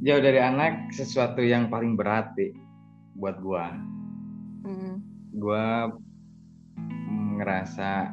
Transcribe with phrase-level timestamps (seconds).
[0.00, 2.52] jauh dari anak sesuatu yang paling berat deh
[3.16, 3.72] buat gua.
[4.64, 5.00] Hmm.
[5.36, 5.88] gua
[7.40, 8.12] ngerasa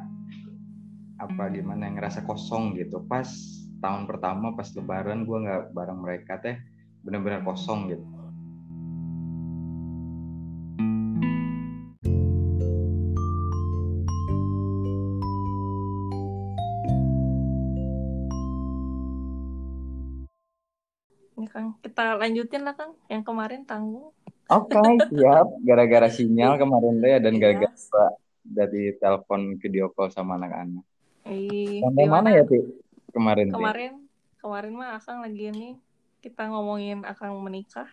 [1.18, 3.04] apa gimana ngerasa kosong gitu.
[3.08, 3.28] Pas
[3.80, 6.56] tahun pertama pas lebaran gua nggak bareng mereka teh
[7.06, 8.17] bener-bener kosong gitu
[21.98, 22.94] kita lanjutin lah Kang.
[23.10, 24.14] Yang kemarin tanggung.
[24.46, 24.78] Oke,
[25.10, 25.50] siap.
[25.66, 27.40] Gara-gara sinyal kemarin deh dan Iya.
[27.42, 28.06] gara-gara gua
[28.46, 30.86] dari telepon video call sama anak-anak.
[31.26, 32.38] Sampai mana gimana?
[32.38, 32.58] ya, Ti?
[33.10, 33.54] Kemarin, Ti?
[33.58, 33.92] Kemarin,
[34.38, 35.74] kemarin mah Akang lagi ini
[36.22, 37.90] kita ngomongin Akang menikah.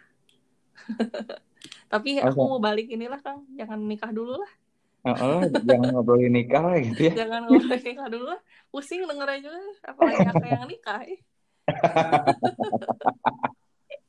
[1.92, 4.52] Tapi Oh, aku mau balik inilah Kang, jangan nikah dulu lah.
[5.06, 7.26] Heeh, jangan ngobrolin nikah lah gitu ya.
[7.26, 8.42] Jangan ngomongin nikah dulu lah.
[8.70, 11.02] Pusing dengernya juga, apalagi aku yang nikah.
[11.10, 11.20] eh.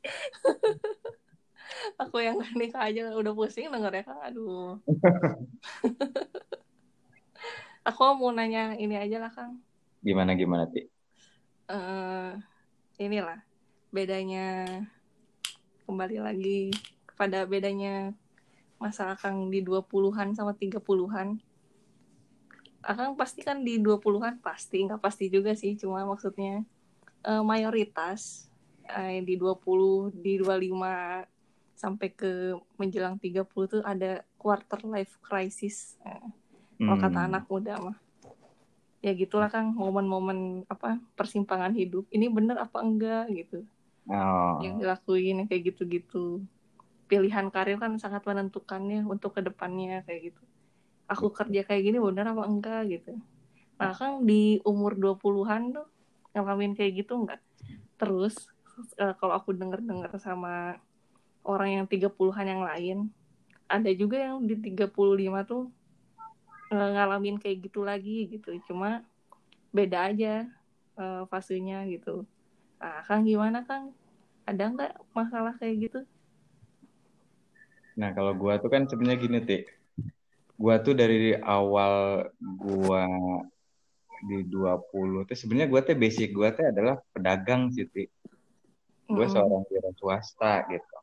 [2.02, 4.20] aku yang nikah aja udah pusing dengernya Kang.
[4.22, 4.78] Aduh.
[7.88, 9.58] aku mau nanya ini aja lah Kang.
[10.02, 10.86] Gimana gimana, Ti?
[11.66, 12.30] eh
[13.02, 13.42] inilah
[13.90, 14.70] bedanya
[15.82, 16.70] kembali lagi
[17.10, 18.14] kepada bedanya
[18.78, 21.40] masa Akang di 20-an sama 30-an.
[22.86, 26.62] Akang pasti kan di 20-an pasti, nggak pasti juga sih, cuma maksudnya
[27.26, 28.46] eh, mayoritas
[28.88, 31.26] eh, di 20, di 25
[31.76, 36.00] sampai ke menjelang 30 tuh ada quarter life crisis.
[36.02, 36.24] Eh,
[36.80, 37.28] kalau kata Hmm.
[37.32, 37.96] anak muda mah.
[39.04, 42.08] Ya gitulah kang momen-momen apa persimpangan hidup.
[42.10, 43.64] Ini bener apa enggak gitu.
[44.06, 44.62] Oh.
[44.62, 46.38] yang dilakuin yang kayak gitu-gitu.
[47.10, 50.42] Pilihan karir kan sangat menentukannya untuk ke depannya kayak gitu.
[51.10, 53.18] Aku kerja kayak gini bener apa enggak gitu.
[53.82, 55.86] Nah kang di umur 20-an tuh
[56.38, 57.42] ngalamin kayak gitu enggak?
[57.98, 58.46] Terus
[58.98, 60.76] eh, kalau aku denger-dengar sama
[61.46, 62.98] orang yang 30-an yang lain
[63.66, 65.64] ada juga yang di 35 tuh
[66.72, 69.02] eh, ngalamin kayak gitu lagi gitu cuma
[69.74, 70.46] beda aja
[70.98, 72.24] eh, fasenya gitu
[72.76, 73.92] nah kang gimana kang
[74.46, 76.00] ada nggak masalah kayak gitu
[77.96, 79.58] Nah, kalau gua tuh kan sebenarnya gini, Ti.
[80.60, 83.08] Gua tuh dari awal gua
[84.28, 88.04] di 20 tuh sebenarnya gua tuh basic gua tuh adalah pedagang sih, Ti.
[89.06, 90.96] Mm-mm, seorang wira swasta gitu.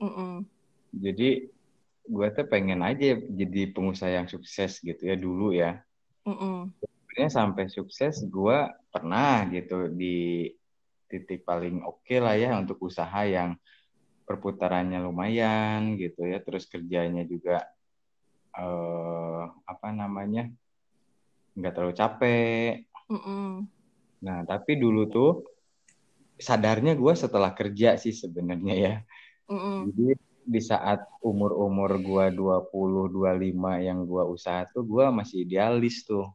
[0.00, 0.44] mm-mm,
[0.90, 1.48] Jadi
[2.10, 5.80] gua tuh pengen aja jadi pengusaha yang sukses gitu ya dulu ya.
[6.80, 10.48] Sebenarnya sampai sukses gua pernah gitu di
[11.10, 13.54] titik paling oke lah ya untuk usaha yang
[14.26, 16.38] perputarannya lumayan gitu ya.
[16.42, 17.64] Terus kerjanya juga
[18.50, 20.50] eh apa namanya
[21.54, 22.72] nggak terlalu capek.
[23.10, 23.66] Mm-mm,
[24.20, 25.30] nah tapi dulu tuh
[26.40, 28.94] sadarnya gue setelah kerja sih sebenarnya ya.
[29.50, 36.02] Mm-mm, jadi di saat umur-umur gue 20 25 yang gue usaha tuh gue masih idealis
[36.08, 36.26] tuh.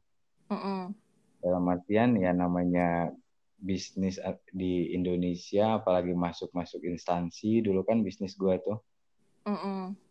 [0.53, 0.93] Mm-mm,
[1.41, 3.13] dalam artian ya namanya
[3.57, 4.21] bisnis
[4.53, 8.77] di Indonesia apalagi masuk-masuk instansi dulu kan bisnis gue tuh.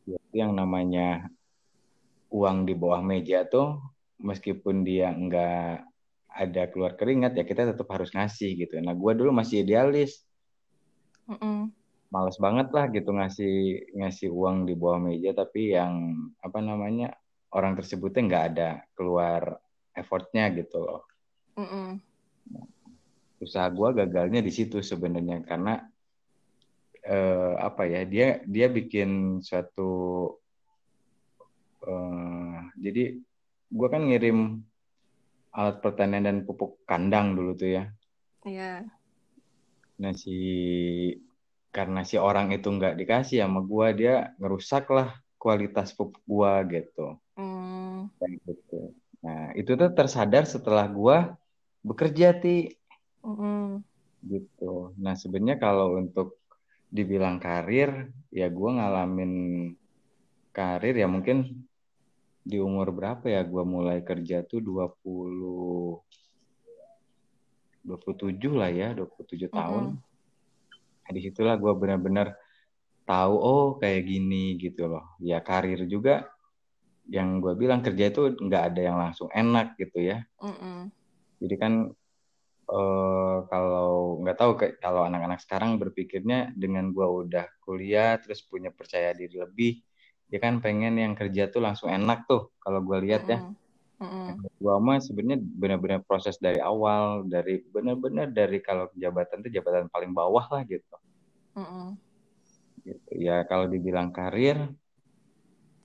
[0.04, 1.30] Itu yang namanya
[2.34, 3.78] uang di bawah meja tuh
[4.18, 5.93] meskipun dia nggak
[6.34, 8.82] ada keluar keringat ya kita tetap harus ngasih gitu.
[8.82, 10.26] Nah gue dulu masih idealis.
[11.24, 11.72] Mm-mm,
[12.12, 13.54] males banget lah gitu ngasih
[13.96, 17.16] ngasih uang di bawah meja tapi yang apa namanya
[17.50, 19.56] orang tersebutnya nggak ada keluar
[19.94, 21.02] effortnya gitu loh.
[21.54, 22.02] Mm-mm,
[23.40, 25.80] usaha gue gagalnya di situ sebenarnya karena
[27.04, 30.28] eh, apa ya dia dia bikin suatu
[31.84, 33.04] eh, jadi
[33.74, 34.62] gue kan ngirim
[35.54, 37.84] alat pertanian dan pupuk kandang dulu tuh ya.
[38.44, 38.84] Iya,
[40.02, 40.36] nah si
[41.74, 47.18] karena si orang itu nggak dikasih sama gue dia ngerusak lah kualitas pupuk gue gitu.
[47.38, 48.80] Mm, Kayak gitu.
[49.22, 51.16] Nah itu tuh tersadar setelah gue
[51.86, 52.74] bekerja ti.
[53.24, 53.80] Mm-mm,
[54.24, 54.94] gitu.
[55.00, 56.40] Nah sebenarnya kalau untuk
[56.88, 59.32] dibilang karir, ya gue ngalamin
[60.54, 61.63] karir ya mungkin
[62.44, 66.04] di umur berapa ya gue mulai kerja tuh 20
[67.84, 69.84] 27 lah ya, 27 tahun.
[69.92, 70.00] mm-mm,
[71.04, 72.32] Nah, di situlah gue benar-benar
[73.04, 75.04] tahu oh kayak gini gitu loh.
[75.20, 76.24] Ya karir juga
[77.08, 80.24] yang gue bilang kerja itu nggak ada yang langsung enak gitu ya.
[80.40, 80.88] mm-mm,
[81.44, 81.72] Jadi kan
[82.64, 89.12] eh, kalau nggak tahu kalau anak-anak sekarang berpikirnya dengan gua udah kuliah terus punya percaya
[89.12, 89.84] diri lebih,
[90.34, 93.38] dia kan pengen yang kerja tuh langsung enak tuh kalau gua lihat ya.
[94.58, 100.10] Gua mah sebenarnya benar-benar proses dari awal, dari benar-benar dari kalau jabatan tuh jabatan paling
[100.10, 100.82] bawah lah gitu.
[101.54, 101.94] Mm-mm.
[102.82, 104.58] gitu ya kalau dibilang karir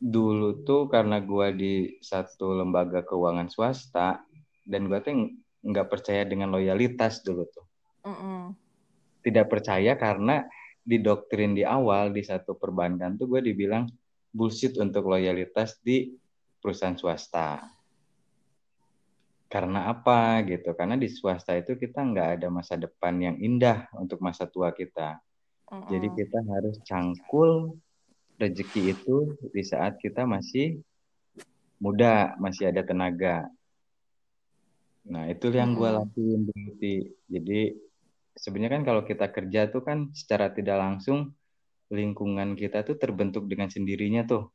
[0.01, 4.25] dulu tuh karena gua di satu lembaga keuangan swasta
[4.65, 5.29] dan gua tuh
[5.61, 7.69] nggak percaya dengan loyalitas dulu tuh
[8.01, 8.57] Mm-mm.
[9.21, 10.41] tidak percaya karena
[10.89, 13.85] didoktrin di awal di satu perbankan tuh gue dibilang
[14.29, 16.13] bullshit untuk loyalitas di
[16.59, 17.65] perusahaan swasta.
[19.49, 20.77] Karena apa gitu?
[20.77, 25.17] Karena di swasta itu kita nggak ada masa depan yang indah untuk masa tua kita.
[25.69, 27.77] Jadi kita harus cangkul
[28.41, 30.81] rezeki itu di saat kita masih
[31.77, 33.49] muda, masih ada tenaga.
[35.09, 36.95] Nah itu yang gue lakuin dulu, Ti.
[37.29, 37.61] Jadi
[38.37, 41.33] sebenarnya kan kalau kita kerja tuh kan secara tidak langsung
[41.89, 44.53] lingkungan kita tuh terbentuk dengan sendirinya tuh.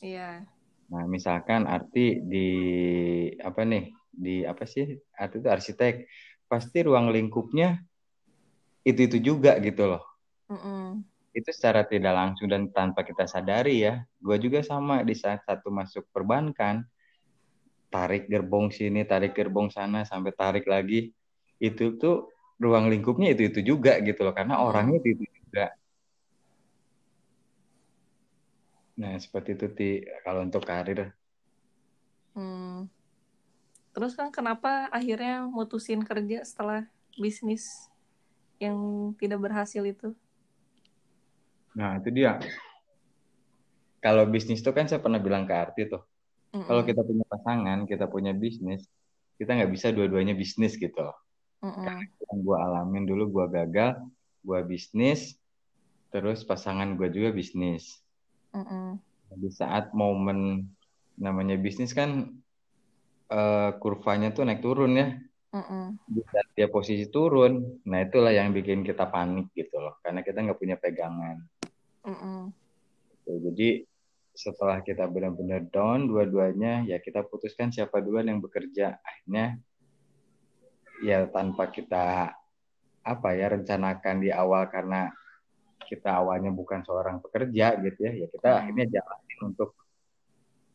[0.00, 0.48] Iya.
[0.90, 2.48] Nah, misalkan arti di
[3.38, 3.94] apa nih?
[4.10, 4.98] Di apa sih?
[5.14, 5.94] Arti itu arsitek.
[6.50, 7.78] Pasti ruang lingkupnya
[8.82, 10.02] itu-itu juga gitu loh.
[10.50, 11.04] Mm-mm.
[11.30, 14.02] Itu secara tidak langsung dan tanpa kita sadari ya.
[14.18, 16.82] Gue juga sama di saat satu masuk perbankan,
[17.86, 21.14] tarik gerbong sini, tarik gerbong sana, sampai tarik lagi.
[21.62, 24.34] Itu tuh ruang lingkupnya itu-itu juga gitu loh.
[24.34, 25.70] Karena orangnya itu-itu juga.
[29.00, 31.16] Nah, seperti itu Ti, kalau untuk karir.
[32.36, 32.84] Hmm.
[33.96, 36.84] Terus kan kenapa akhirnya mutusin kerja setelah
[37.16, 37.88] bisnis
[38.60, 38.76] yang
[39.16, 40.12] tidak berhasil itu?
[41.72, 42.36] Nah, itu dia.
[44.04, 46.04] Kalau bisnis tuh kan saya pernah bilang ke Arti tuh.
[46.52, 46.88] Kalau Mm-mm.
[46.92, 48.84] kita punya pasangan, kita punya bisnis,
[49.40, 51.16] kita nggak bisa dua-duanya bisnis gitu loh.
[52.20, 53.96] Yang gue alamin dulu, gue gagal,
[54.44, 55.40] gue bisnis,
[56.12, 58.02] terus pasangan gue juga bisnis.
[58.54, 58.98] Mm-mm.
[59.30, 60.66] Di saat momen
[61.20, 62.34] namanya bisnis kan
[63.30, 65.08] eh, kurvanya tuh naik turun ya.
[65.50, 65.98] Mm-mm.
[66.06, 69.98] Di saat dia posisi turun, nah itulah yang bikin kita panik gitu loh.
[70.02, 71.42] Karena kita nggak punya pegangan.
[72.06, 72.54] Mm-mm.
[73.26, 73.82] Tuh, Jadi
[74.30, 78.96] setelah kita benar-benar down dua-duanya, ya kita putuskan siapa duluan yang bekerja.
[79.02, 79.58] Akhirnya
[81.00, 82.32] ya tanpa kita
[83.00, 85.08] apa ya rencanakan di awal karena
[85.88, 88.58] kita awalnya bukan seorang pekerja gitu ya, ya kita Hmm.
[88.64, 89.70] akhirnya jalanin untuk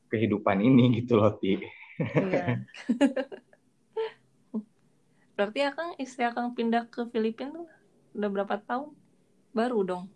[0.09, 1.53] kehidupan ini gitu loh Ti.
[1.99, 2.45] Iya.
[5.35, 7.67] Berarti Akang istri Akang pindah ke Filipina tuh
[8.15, 8.95] udah berapa tahun?
[9.51, 10.07] Baru dong.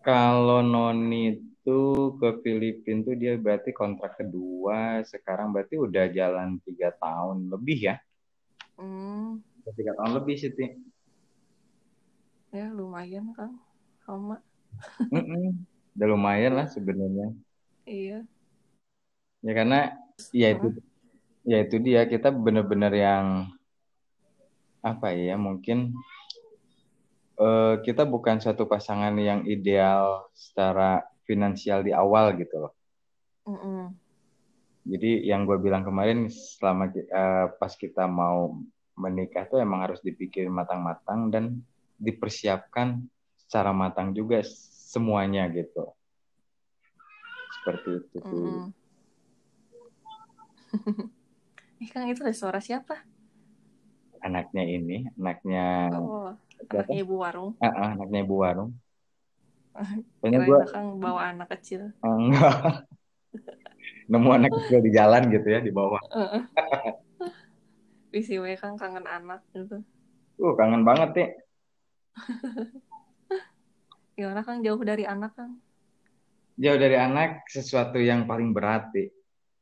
[0.00, 1.80] Kalau Noni itu
[2.16, 7.96] ke Filipina tuh dia berarti kontrak kedua, sekarang berarti udah jalan tiga tahun lebih ya,
[8.76, 9.40] Hmm.
[9.66, 10.66] Tiga tahun lebih sih Ti.
[12.54, 13.58] Ya lumayan Kang.
[14.06, 14.38] Sama.
[15.10, 15.66] Mm-mm.
[15.98, 17.34] Udah lumayan lah sebenarnya.
[17.82, 18.22] Iya.
[19.42, 19.78] Ya karena
[20.30, 20.68] ya itu
[21.42, 23.50] ya itu dia kita benar-benar yang
[24.82, 25.98] apa ya mungkin
[27.38, 32.72] eh, kita bukan satu pasangan yang ideal secara finansial di awal gitu loh.
[33.46, 33.90] Mm-mm.
[34.86, 38.54] Jadi yang gue bilang kemarin selama eh, pas kita mau
[38.94, 41.44] menikah tuh emang harus dipikirin matang-matang dan
[41.98, 43.02] dipersiapkan
[43.46, 44.42] secara matang juga
[44.90, 45.94] semuanya gitu.
[47.62, 48.18] Seperti itu.
[48.26, 48.74] Mm-mm.
[51.82, 53.06] eh Kang itu ada suara siapa?
[54.18, 56.34] Anaknya ini, anaknya Oh,
[56.66, 57.54] anaknya ibu warung.
[57.62, 58.74] Ah, ah, anaknya ibu warung.
[60.20, 61.94] Kayaknya gue Kirain Akang bawa anak kecil.
[62.02, 62.82] enggak
[64.10, 66.02] nemu anak kecil di jalan gitu ya di bawah.
[68.14, 69.82] PCW kan kangen anak gitu.
[70.40, 71.30] Uh, kangen banget nih.
[74.16, 75.60] Gimana Kang jauh dari anak Kang?
[76.56, 79.12] Jauh dari anak sesuatu yang paling berat nih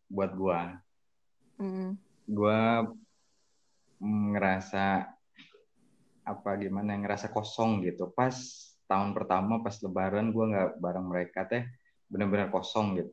[0.07, 0.79] buat gua.
[1.59, 1.99] Mm.
[2.31, 2.87] Gua
[3.99, 5.11] mm, ngerasa
[6.25, 8.15] apa gimana ngerasa kosong gitu.
[8.15, 8.39] Pas
[8.87, 11.67] tahun pertama pas lebaran gua nggak bareng mereka teh
[12.07, 13.11] bener-bener kosong gitu.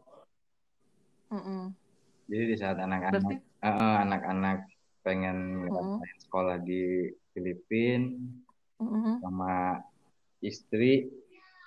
[1.33, 1.73] Mm-mm.
[2.29, 4.59] Jadi di saat anak-anak Berarti eh, anak-anak
[5.01, 5.73] pengen Mm-mm.
[5.73, 8.13] ngerasain sekolah di Filipina
[8.77, 9.25] Mm-mm.
[9.25, 9.81] sama
[10.41, 11.09] istri,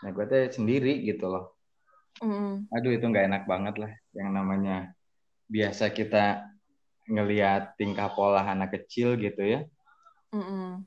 [0.04, 1.56] nah gue tuh sendiri gitu loh.
[2.20, 2.68] Mm-mm.
[2.68, 4.92] Aduh itu nggak enak banget lah, yang namanya
[5.48, 6.44] biasa kita
[7.08, 9.60] ngelihat tingkah pola anak kecil gitu ya,
[10.30, 10.84] Mm-mm.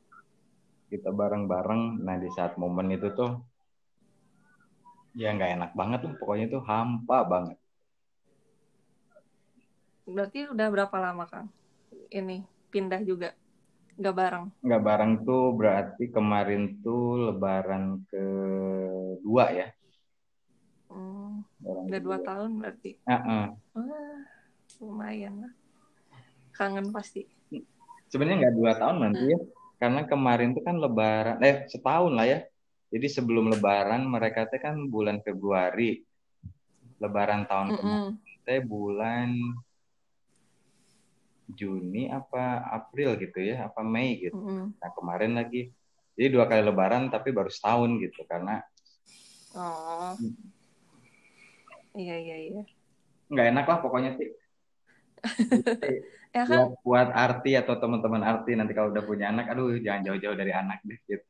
[0.93, 3.41] kita bareng-bareng, nah di saat momen itu tuh
[5.17, 7.57] ya nggak enak banget lah, pokoknya tuh hampa banget.
[10.07, 11.51] Berarti udah berapa lama Kang?
[12.07, 13.35] Ini pindah juga,
[13.97, 14.45] nggak bareng.
[14.61, 19.67] Nggak bareng tuh berarti kemarin tuh lebaran kedua ya.
[20.87, 22.91] Hmm, udah dua tahun berarti.
[23.03, 23.45] Ah, ah.
[23.75, 24.21] Wah,
[24.79, 25.53] lumayan lah.
[26.55, 27.25] Kangen pasti.
[28.07, 29.39] Sebenarnya nggak dua tahun nanti ya,
[29.83, 32.39] karena kemarin tuh kan lebaran, eh setahun lah ya.
[32.87, 35.99] Jadi sebelum Lebaran mereka teh kan bulan Februari.
[37.03, 37.83] Lebaran tahun Mm-mm.
[38.15, 39.29] kemarin teh bulan
[41.47, 44.35] Juni apa April gitu ya, apa Mei gitu.
[44.35, 44.75] Mm-mm.
[44.75, 45.71] Nah kemarin lagi,
[46.19, 48.61] jadi dua kali Lebaran tapi baru setahun gitu karena
[49.55, 50.13] Oh.
[51.97, 52.61] Iya iya iya.
[53.31, 54.29] nggak enak lah pokoknya sih.
[56.35, 56.53] Ya kan?
[56.53, 60.53] buat buat arti atau teman-teman arti nanti kalau udah punya anak, aduh jangan jauh-jauh dari
[60.53, 61.23] anak deh gitu.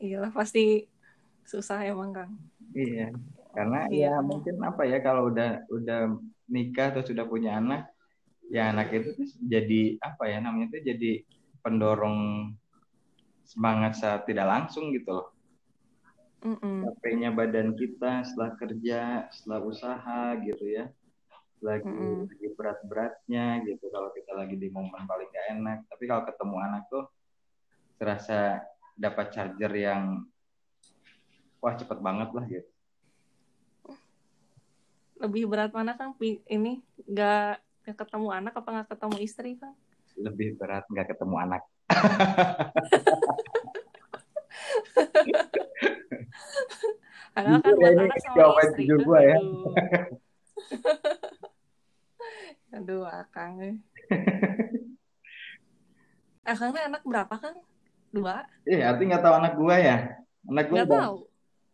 [0.00, 0.88] Iyalah pasti
[1.44, 2.32] susah emang Kang.
[2.72, 3.12] Iya,
[3.52, 4.16] karena Iya.
[4.16, 6.16] ya mungkin apa ya kalau udah udah
[6.50, 7.88] nikah atau sudah punya anak,
[8.50, 11.12] ya anak itu tuh jadi apa ya namanya itu jadi
[11.62, 12.50] pendorong
[13.46, 15.30] semangat saat tidak langsung gitu loh.
[16.40, 16.88] Mm-mm.
[16.88, 20.88] Capeknya badan kita setelah kerja, setelah usaha gitu ya.
[21.60, 22.24] Lagi, Mm-mm.
[22.24, 25.78] lagi berat-beratnya gitu kalau kita lagi di momen paling gak enak.
[25.92, 27.04] Tapi kalau ketemu anak tuh
[28.00, 28.64] terasa
[28.96, 30.24] dapat charger yang
[31.60, 32.70] wah cepet banget lah gitu.
[35.20, 36.16] Lebih berat mana Kang?
[36.16, 37.52] Pi- Ini nggak
[37.84, 39.76] nggak ketemu anak apa nggak ketemu istri Kang?
[40.16, 41.62] Lebih berat nggak ketemu anak.
[47.30, 48.98] Padahal kan buat ini anak sama jawaban istri kan.
[49.06, 49.36] gua ya.
[52.70, 53.02] Aduh.
[53.06, 53.52] Akang.
[53.62, 53.76] eh.
[56.42, 57.56] Akang teh anak berapa Kang?
[58.10, 58.42] Dua?
[58.66, 59.96] Eh, arti nggak tahu anak gua ya.
[60.50, 61.16] Anak Nggak udah, tahu.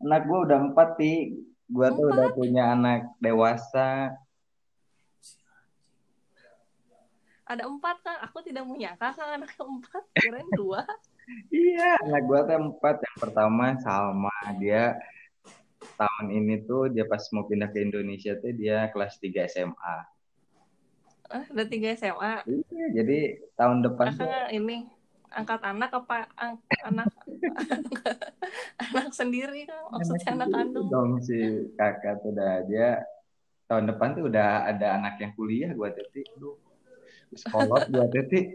[0.04, 1.16] anak gua udah empat sih.
[1.66, 4.14] Gua tuh udah punya anak dewasa.
[7.46, 8.18] Ada empat Kang.
[8.26, 10.02] Aku tidak menyangka Kang anak keempat.
[10.18, 10.82] Kirain dua.
[11.50, 13.02] Iya, anak gua tuh empat.
[13.02, 14.94] Yang pertama Salma, dia
[15.94, 19.96] tahun ini tuh dia pas mau pindah ke Indonesia tuh dia kelas 3 SMA.
[21.26, 22.46] Ah, ada tiga SMA.
[22.46, 23.18] Iya, jadi
[23.58, 24.86] tahun depan tuh ini
[25.32, 27.08] angkat anak apa ang- anak
[28.90, 29.90] anak sendiri Kang?
[29.90, 30.88] Maksudnya anak kandung.
[30.92, 31.38] dong si
[31.74, 33.02] kakak tuh udah dia
[33.66, 36.22] tahun depan tuh udah ada anak yang kuliah gua teti.
[36.38, 36.54] Aduh,
[37.34, 38.54] sekolah gua teti.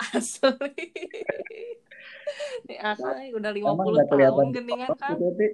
[0.14, 0.84] Asli.
[2.68, 5.10] Nih Akang udah 50 Emang nggak tahun geningan sekolot Kang.
[5.16, 5.48] gitu, Ti?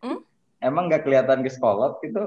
[0.00, 0.18] Hmm?
[0.60, 2.22] Emang nggak kelihatan ke sekolot gitu?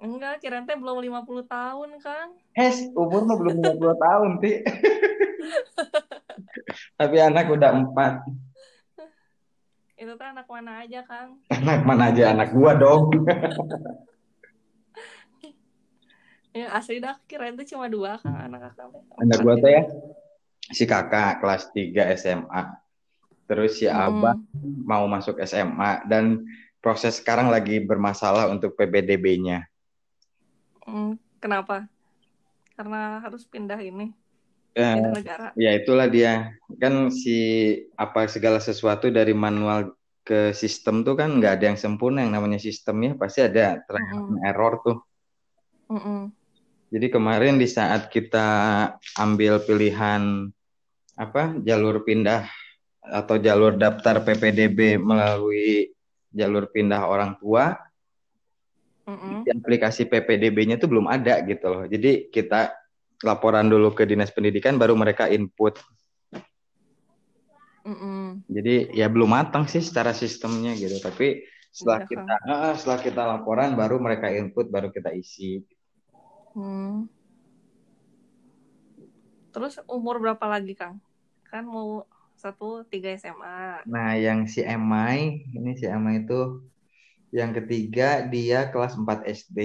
[0.00, 2.32] Enggak, kirain teh belum 50 tahun Kang.
[2.56, 4.52] Hes, umur mah belum 50 tahun, Ti.
[6.98, 8.14] Tapi anak udah empat.
[10.00, 11.40] Itu tuh anak mana aja Kang?
[11.52, 13.10] Anak mana aja anak gua dong.
[16.50, 18.82] Ya asli dah kirain tuh cuma dua Kang anak teh.
[19.22, 19.86] Anak gua tuh ya
[20.70, 22.62] si kakak kelas 3 SMA.
[23.50, 24.86] Terus si abah Mm-mm.
[24.86, 26.46] mau masuk SMA dan
[26.78, 29.66] proses sekarang lagi bermasalah untuk PBDB-nya.
[30.86, 31.90] Mm, kenapa?
[32.78, 34.14] Karena harus pindah ini,
[34.70, 35.50] Eh, negara.
[35.58, 36.54] ya itulah dia.
[36.78, 37.38] Kan si
[37.98, 42.60] apa segala sesuatu dari manual ke sistem tuh kan nggak ada yang sempurna yang namanya
[42.62, 44.98] sistemnya pasti ada trial and error tuh.
[45.90, 46.30] Mm-mm.
[46.90, 48.46] Jadi kemarin di saat kita
[49.18, 50.50] ambil pilihan
[51.18, 52.46] apa jalur pindah
[53.02, 55.90] atau jalur daftar PPDB melalui
[56.30, 57.74] jalur pindah orang tua,
[59.06, 59.42] Mm-mm.
[59.42, 61.84] di aplikasi PPDB-nya itu belum ada gitu loh.
[61.90, 62.79] Jadi kita
[63.20, 65.76] laporan dulu ke dinas pendidikan baru mereka input.
[67.84, 68.44] Mm-mm.
[68.48, 71.00] Jadi ya belum matang sih secara sistemnya gitu.
[71.00, 75.62] Tapi setelah Iya, kita ah, setelah kita laporan baru mereka input baru kita isi.
[76.52, 77.06] Hmm.
[79.50, 80.98] Terus umur berapa lagi Kang?
[81.46, 82.06] Kan mau
[82.38, 83.84] satu tiga SMA.
[83.84, 86.64] Nah, yang si Emai, ini si Emai itu
[87.30, 89.58] yang ketiga dia kelas 4 SD.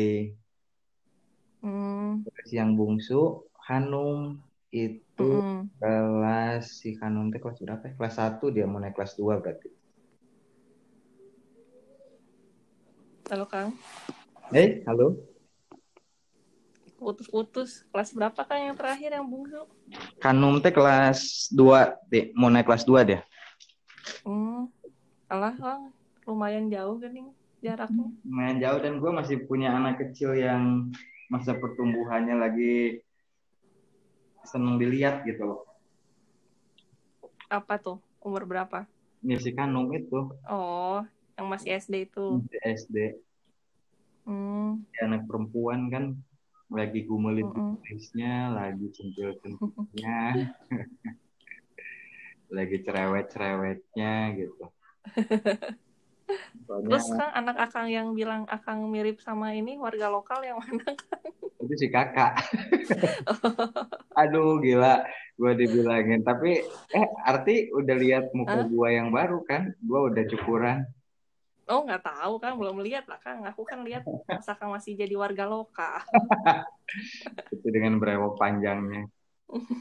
[1.65, 4.37] Terus yang bungsu Hanum
[4.69, 5.65] itu Mm-mm.
[5.81, 7.93] kelas si Hanum itu kelas berapa ya?
[7.97, 9.69] Kelas 1 dia mau naik kelas 2 berarti.
[13.25, 13.73] Halo Kang,
[14.53, 15.17] Hei, halo.
[17.01, 17.81] putus-putus.
[17.89, 19.65] Kelas berapa Kang yang terakhir yang bungsu?
[20.21, 22.29] Hanum teh kelas 2, Di.
[22.37, 23.25] mau naik kelas 2 dia.
[24.21, 24.69] Hmm.
[25.25, 25.89] Alah Kang,
[26.29, 27.33] lumayan jauh gening
[27.65, 28.13] jaraknya.
[28.21, 30.93] Main jauh dan gue masih punya anak kecil yang
[31.31, 33.01] masa pertumbuhannya lagi
[34.45, 35.61] seneng dilihat gitu loh.
[37.49, 37.97] Apa tuh?
[38.21, 38.85] Umur berapa?
[39.25, 41.01] Ini si Hanum itu Oh,
[41.37, 42.41] yang masih SD itu.
[42.41, 42.97] masih SD.
[44.25, 44.81] Hmm.
[45.01, 46.17] Anak perempuan kan
[46.69, 47.77] lagi gumelin Mm-mm.
[47.85, 50.33] guysnya, lagi centil-centilnya,
[52.55, 54.65] lagi cerewet-cerewetnya gitu.
[56.65, 60.85] Soalnya Terus Kang, anak Akang yang bilang Akang mirip sama ini warga lokal yang mana?
[61.65, 62.37] itu si kakak.
[64.21, 65.01] Aduh gila,
[65.37, 66.21] gue dibilangin.
[66.21, 66.61] Tapi
[66.93, 68.65] eh arti udah lihat muka Hah?
[68.69, 69.73] gue yang baru kan?
[69.81, 70.85] Gue udah cukuran.
[71.65, 72.53] Oh nggak tahu kan?
[72.57, 76.01] Belum lihat lah kan aku kan lihat masa Kang masih jadi warga lokal.
[77.53, 79.09] itu dengan brewok panjangnya.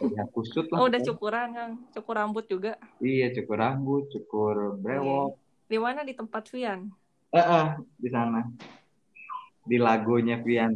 [0.01, 2.77] Ya kusut lah Oh udah cukuran Kang, cukur rambut juga.
[3.01, 5.37] iya cukur rambut cukur brewok
[5.71, 6.81] Di mana di tempat Vian?
[7.39, 7.67] eh eh,
[8.03, 8.41] di sana
[9.69, 10.73] di lagonya Pian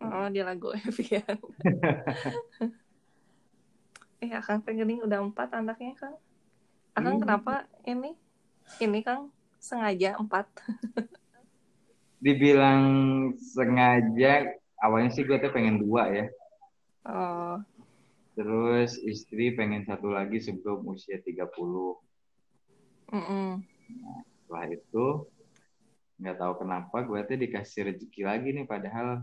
[0.00, 1.36] Oh di lagu Vian.
[4.24, 6.16] eh Akang Tenggening udah empat anaknya Kang.
[6.96, 7.22] Akang Hmm.
[7.22, 7.52] kenapa
[7.88, 8.10] ini?
[8.82, 9.22] Ini Kang
[9.60, 10.46] sengaja empat.
[12.24, 12.82] dibilang
[13.38, 14.48] sengaja
[14.80, 16.26] awalnya sih gue tuh pengen dua ya
[17.06, 17.62] Oh,
[18.36, 21.96] terus istri pengen satu lagi sebelum usia 30
[23.12, 23.60] mm-mm.
[24.44, 25.06] setelah itu
[26.16, 29.20] nggak tahu kenapa gue tuh dikasih rezeki lagi nih padahal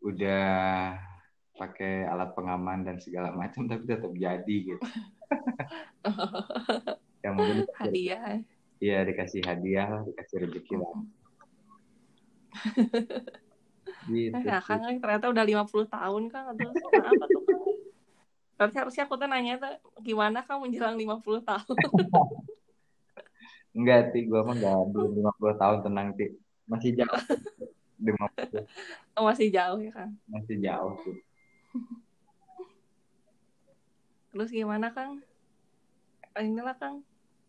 [0.00, 0.96] udah
[1.54, 4.82] pakai alat pengaman dan segala macam tapi tetap jadi gitu
[7.22, 8.42] yang mungkin hadiah.
[8.82, 10.96] iya dikasih hadiah lah dikasih rezeki lah
[14.10, 14.50] gitu Eh, sih.
[14.50, 16.52] Akang kan ternyata udah 50 tahun Kang.
[16.52, 17.62] Aduh, kenapa tuh Kang?
[18.76, 19.72] Harusnya aku tuh nanya tuh
[20.02, 21.76] gimana Kang menjelang 50 tahun?
[23.72, 26.28] enggak sih gue mah nggak belum 50 tahun tenang sih
[26.64, 27.20] masih jauh
[28.06, 28.64] 50
[29.12, 30.12] Oh, masih jauh ya Kang.
[30.26, 31.16] masih jauh sih
[34.28, 35.20] Terus gimana Kang?
[36.34, 37.04] Inilah Kang.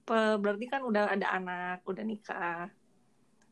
[0.05, 2.67] Berarti kan udah ada anak, udah nikah.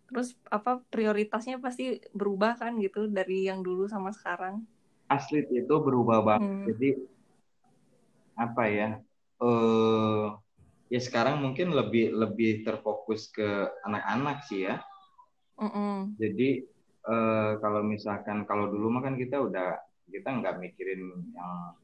[0.05, 4.67] Terus apa prioritasnya pasti berubah kan gitu dari yang dulu sama sekarang.
[5.07, 6.63] asli itu berubah banget Hmm.
[6.67, 6.89] jadi
[8.33, 8.89] apa ya
[9.37, 10.25] eh
[10.91, 13.47] ya sekarang mungkin lebih lebih terfokus ke
[13.87, 14.83] anak-anak sih ya
[15.55, 16.19] Mm-mm.
[16.19, 16.67] jadi
[17.07, 19.79] eh, kalau misalkan kalau dulu mah kan kita udah
[20.11, 21.79] kita nggak mikirin yang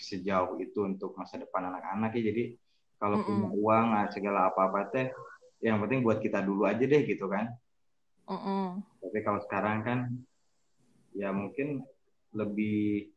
[0.00, 2.44] sejauh itu untuk masa depan anak-anak ya jadi
[2.96, 3.28] kalau Mm-mm.
[3.28, 5.06] punya uang ah, segala apa-apa teh
[5.60, 7.52] yang penting buat kita dulu aja deh gitu kan
[8.32, 8.80] Mm-mm.
[9.04, 9.98] tapi kalau sekarang kan
[11.12, 11.84] ya mungkin
[12.32, 13.12] lebih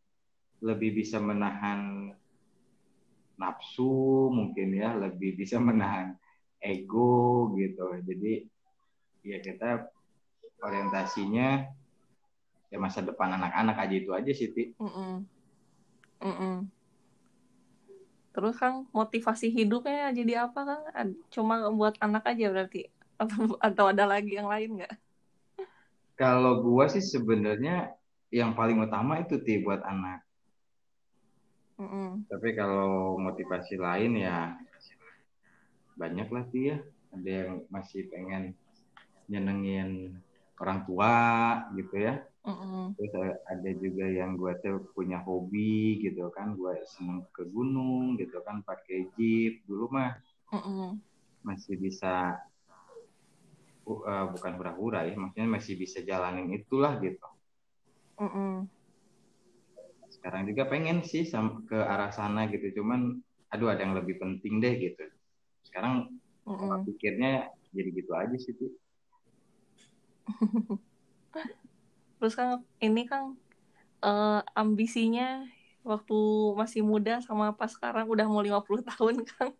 [0.59, 2.11] lebih bisa menahan
[3.35, 6.15] nafsu mungkin ya lebih bisa menahan
[6.63, 8.33] ego gitu jadi
[9.25, 9.89] ya kita
[10.61, 11.67] orientasinya
[12.73, 14.63] ya masa depan anak-anak aja itu aja sih Ti.
[14.81, 15.13] Mm-mm.
[16.21, 16.55] Mm-mm.
[18.35, 20.83] Terus Kang motivasi hidupnya jadi apa Kang?
[21.31, 22.89] Cuma buat anak aja berarti
[23.21, 24.93] atau, atau ada lagi yang lain nggak?
[26.19, 27.91] kalau gua sih sebenarnya
[28.31, 30.24] yang paling utama itu Ti buat anak
[31.75, 32.23] Mm-mm.
[32.31, 34.55] tapi kalau motivasi lain ya
[35.95, 36.77] banyak lah Ti ya
[37.15, 38.51] ada yang masih pengen
[39.31, 40.19] nyenengin
[40.59, 41.15] orang tua
[41.75, 42.95] gitu ya Mm-mm.
[42.95, 43.13] terus
[43.47, 48.63] ada juga yang gue tuh punya hobi gitu kan gue seneng ke gunung gitu kan
[48.63, 50.15] pakai jeep dulu mah
[50.51, 50.99] Mm-mm.
[51.43, 52.39] masih bisa
[53.87, 57.27] uh, bukan hura-hura ya maksudnya masih bisa jalanin itulah gitu
[58.19, 58.67] Mm-mm.
[60.25, 61.21] Sekarang juga pengen sih
[61.69, 63.21] ke arah sana gitu cuman
[63.53, 65.05] aduh ada yang lebih penting deh gitu
[65.69, 66.09] sekarang
[66.57, 66.81] pola Mm-mm.
[66.81, 68.73] pikirnya jadi gitu aja sih tuh
[72.19, 73.37] Terus Kang ini Kang
[74.05, 75.45] eh, ambisinya
[75.85, 76.15] waktu
[76.59, 79.53] masih muda sama pas sekarang udah mau 50 tahun Kang.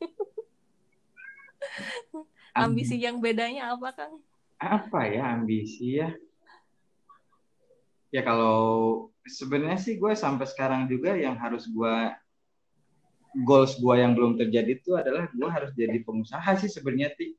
[2.56, 4.14] Ambisi yang bedanya apa Kang?
[4.74, 6.08] apa ya ambisi ya
[8.16, 8.58] ya kalau
[9.28, 11.96] sebenarnya sih gue sampai sekarang juga yang harus gue
[13.44, 17.36] goals gue yang belum terjadi itu adalah gue harus jadi pengusaha sih sebenarnya ti.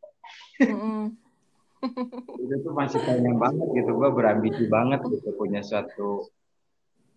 [2.36, 6.28] Itu tuh masih pengen banget gitu gue berambisi banget gitu punya suatu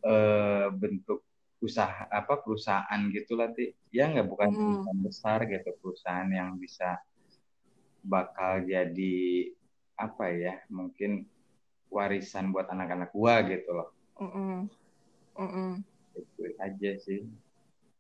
[0.07, 1.19] eh, bentuk
[1.59, 3.75] usaha apa perusahaan gitu lah ti.
[3.91, 4.59] Ya nggak bukan Mm.
[4.63, 6.95] perusahaan besar gitu perusahaan yang bisa
[7.99, 9.51] bakal jadi
[9.99, 11.27] apa ya mungkin
[11.89, 13.89] warisan buat anak-anak gua gitu loh
[14.21, 14.69] Mm-mm.
[15.37, 15.71] Mm-mm.
[16.15, 17.25] itu aja sih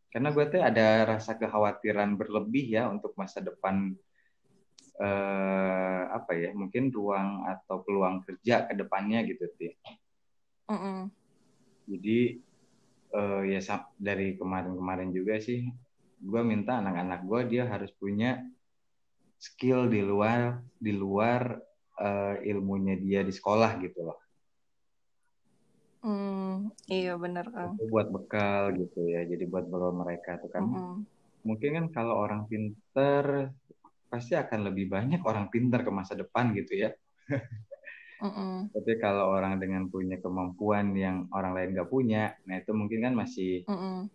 [0.09, 3.93] karena gue tuh ada rasa kekhawatiran berlebih ya untuk masa depan
[4.97, 9.71] eh, apa ya mungkin ruang atau peluang kerja ke depannya gitu sih
[10.69, 11.13] Mm-mm.
[11.85, 12.41] jadi
[13.13, 13.61] eh, ya
[14.01, 15.69] dari kemarin-kemarin juga sih
[16.19, 18.43] gue minta anak-anak gue dia harus punya
[19.39, 21.68] skill di luar di luar
[22.07, 24.17] eh, ilmunya dia di sekolah gitu loh
[25.99, 27.75] Mm, iya bener Kang.
[27.75, 31.03] itu buat bekal gitu ya jadi buat bekal mereka tuh kan Mm-mm.
[31.43, 33.51] mungkin kan kalau orang pinter
[34.07, 36.89] pasti akan lebih banyak orang pinter ke masa depan gitu ya
[38.23, 38.67] Mm-mm.
[38.73, 43.13] Tapi kalau orang dengan punya kemampuan yang orang lain nggak punya, nah itu mungkin kan
[43.17, 44.07] masih Mm-mm.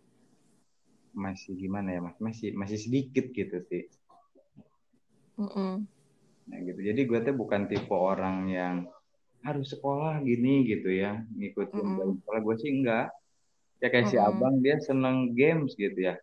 [1.14, 2.16] masih gimana ya mas?
[2.23, 3.83] Masih masih sedikit gitu sih.
[5.38, 5.87] Mm-mm.
[6.48, 6.80] Nah gitu.
[6.80, 8.74] Jadi gue tuh bukan tipe orang yang
[9.44, 11.96] harus sekolah gini gitu ya, ngikutin Mm-mm.
[12.00, 13.07] jam sekolah gue sih enggak.
[13.80, 14.28] Ya kayak si Mm-mm.
[14.33, 16.14] abang dia seneng games gitu ya.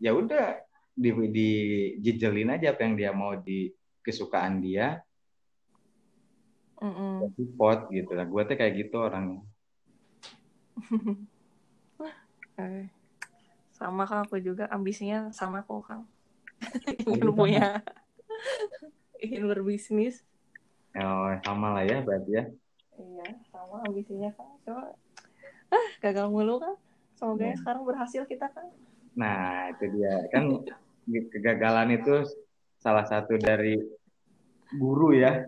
[0.00, 0.56] Ya udah
[0.96, 3.68] di dijejelin aja apa yang dia mau di
[4.00, 5.04] kesukaan dia,
[6.80, 7.20] Mm-mm.
[7.20, 8.24] ya support gitu lah.
[8.24, 9.44] Gue tuh kayak gitu orangnya.
[12.60, 12.92] Eh,
[13.72, 16.04] Sama kan aku juga ambisinya sama kok Kang.
[17.08, 17.36] Ingin sama.
[17.36, 17.80] punya
[19.20, 20.24] ingin berbisnis.
[20.96, 22.44] Oh, sama lah ya berarti ya.
[22.98, 24.58] Iya, sama ambisinya Kang.
[24.66, 24.90] Cuma
[25.70, 26.74] ah, gagal mulu kan.
[27.14, 27.56] Semoga Iya.
[27.60, 28.66] sekarang berhasil kita kan.
[29.14, 30.26] Nah, itu dia.
[30.32, 30.64] Kan
[31.06, 32.24] kegagalan itu
[32.80, 33.76] salah satu dari
[34.74, 35.44] guru ya.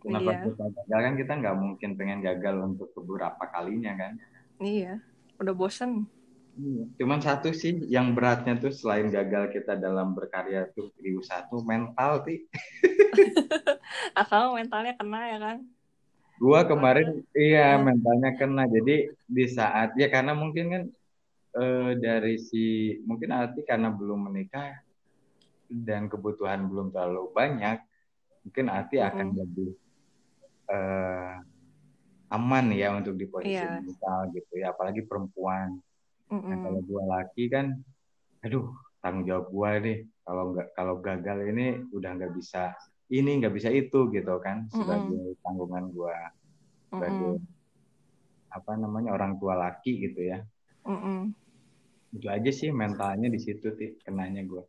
[0.00, 0.40] Kenapa Iya.
[0.48, 4.12] kita gagal kan kita nggak mungkin pengen gagal untuk beberapa kalinya kan.
[4.60, 5.00] Iya,
[5.40, 6.04] udah bosen.
[6.98, 11.64] Cuman satu sih yang beratnya tuh selain gagal kita dalam berkarya tuh di usaha tuh
[11.64, 12.44] mental sih.
[14.20, 15.58] Akal mentalnya kena ya kan.
[16.40, 17.84] Gua kemarin iya Iya.
[17.84, 18.64] mentalnya kena.
[18.68, 20.82] Jadi di saat ya karena mungkin kan
[21.60, 24.72] eh, dari si mungkin arti karena belum menikah
[25.70, 27.78] dan kebutuhan belum terlalu banyak,
[28.42, 29.38] mungkin arti akan Mm-mm.
[29.38, 29.70] lebih
[30.70, 31.34] eh,
[32.30, 33.82] aman ya untuk di posisi Iya.
[33.82, 35.78] mental gitu ya, apalagi perempuan.
[36.48, 36.62] Nah Mm-mm.
[36.64, 37.66] kalau gua laki kan,
[38.44, 38.66] aduh
[39.02, 39.98] tanggung jawab gua nih.
[40.26, 41.66] Kalau nggak kalau gagal ini
[41.96, 42.62] udah nggak bisa
[43.10, 46.14] ini nggak bisa itu gitu kan sebagai tanggungan gua
[46.90, 47.46] sebagai Mm-mm.
[48.50, 50.38] apa namanya orang tua laki gitu ya.
[50.86, 51.34] Mm-mm.
[52.16, 54.62] Itu aja sih mentalnya di situ sih kenanya gua.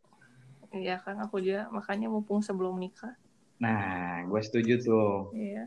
[0.72, 3.12] Iya kan aku juga makanya mumpung sebelum nikah.
[3.62, 5.08] Nah, gue setuju tuh.
[5.36, 5.62] Iya.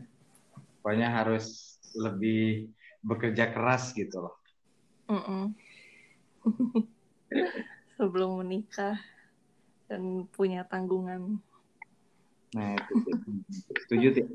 [0.80, 1.44] Pokoknya harus
[1.96, 2.70] lebih
[3.02, 4.34] bekerja keras gitu loh.
[5.08, 5.54] Mm-mm.
[7.98, 9.00] sebelum menikah
[9.86, 11.38] dan punya tanggungan.
[12.54, 13.14] Nah, itu sih.
[13.86, 14.26] Setuju sih.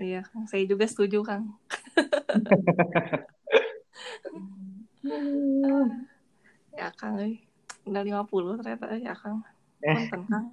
[0.00, 0.46] Iya, Kang.
[0.48, 1.52] Saya juga setuju, Kang.
[6.78, 7.18] ya, Kang.
[7.20, 7.40] eh.
[7.84, 9.42] Udah 50 ternyata ya, Kang.
[9.84, 9.94] Eh.
[9.94, 10.46] Punten, Kang.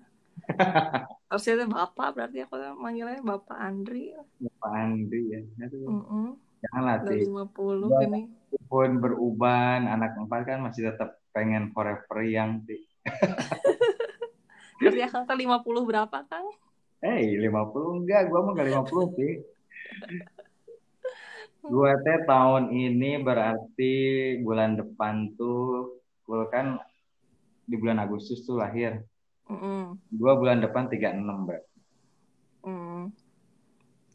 [1.27, 4.15] Harusnya itu Bapak, berarti aku manggilnya Bapak Andri.
[4.61, 5.41] Pak Andri ya.
[5.67, 6.27] Aduh, Mm-mm.
[6.63, 7.21] Janganlah Udah sih.
[7.25, 8.21] 50 Gua- ini.
[8.47, 12.79] Walaupun beruban, anak empat kan masih tetap pengen forever young sih.
[14.77, 16.47] Ya, Kang, kan 50 berapa, Kang?
[17.01, 19.33] Eh, 50 enggak, gua mau enggak 50 sih.
[21.61, 23.93] Gua teh tahun ini berarti
[24.39, 26.79] bulan depan tuh gua kan
[27.67, 29.03] di bulan Agustus tuh lahir.
[29.51, 29.99] Mm-mm.
[30.15, 31.61] Gua bulan depan 36, Mbak.
[32.63, 33.03] Mm.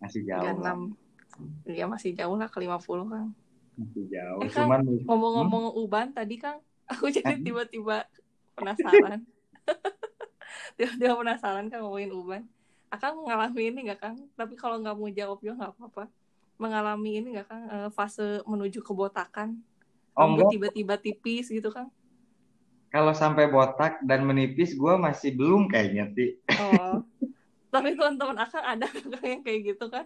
[0.01, 0.57] Masih jauh.
[0.61, 0.77] lah.
[0.77, 1.02] 36.
[1.67, 3.31] Iya, masih jauh lah ke 50, Kang.
[3.79, 4.41] Masih jauh.
[4.45, 8.05] Eh, Kang, Cuman Ngomong-ngomong uban tadi Kang, aku jadi tiba-tiba
[8.59, 9.25] penasaran.
[10.77, 12.43] tiba-tiba penasaran Kang ngomongin uban.
[12.93, 14.17] Akang mengalami ini nggak Kang?
[14.37, 16.05] Tapi kalau nggak mau jawab juga nggak apa-apa.
[16.61, 19.57] Mengalami ini nggak Kang eh, fase menuju kebotakan?
[20.13, 21.89] Oh, Rambut tiba-tiba tipis gitu Kang?
[22.93, 26.37] kalau sampai botak dan menipis gua masih belum kayaknya sih.
[26.61, 27.01] Oh.
[27.73, 30.05] Tapi teman-teman Akang ada Kang yang kayak gitu kan?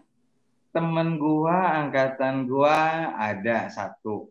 [0.77, 4.29] Temen gua, angkatan gua ada satu.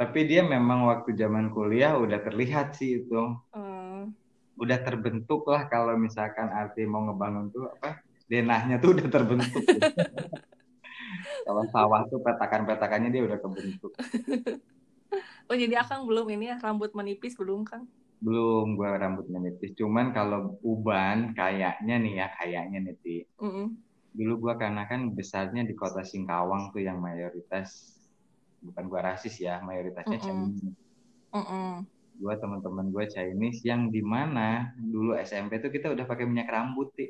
[0.00, 3.36] Tapi dia memang waktu zaman kuliah udah terlihat sih itu.
[3.52, 4.08] Eh,
[4.56, 8.00] Udah terbentuk lah kalau misalkan arti mau ngebangun tuh apa?
[8.24, 9.60] Denahnya tuh udah terbentuk.
[11.46, 13.92] kalau sawah tuh petakan-petakannya dia udah kebentuk.
[15.52, 17.84] Oh jadi Akang belum ini ya rambut menipis belum Kang?
[18.24, 19.76] Belum gua rambut menipis.
[19.76, 23.16] Cuman kalau uban kayaknya nih ya, kayaknya nih Ti.
[23.36, 23.71] Mm-mm.
[24.42, 27.94] Gua karena kan besarnya di kota Singkawang tuh yang mayoritas
[28.58, 30.26] bukan gua rasis ya, mayoritasnya Mm-mm.
[30.26, 30.74] Chinese.
[31.30, 31.70] Mm-mm.
[32.18, 36.90] Gua teman-teman gua Chinese yang di mana dulu SMP tuh kita udah pakai minyak rambut
[36.98, 37.06] Ti.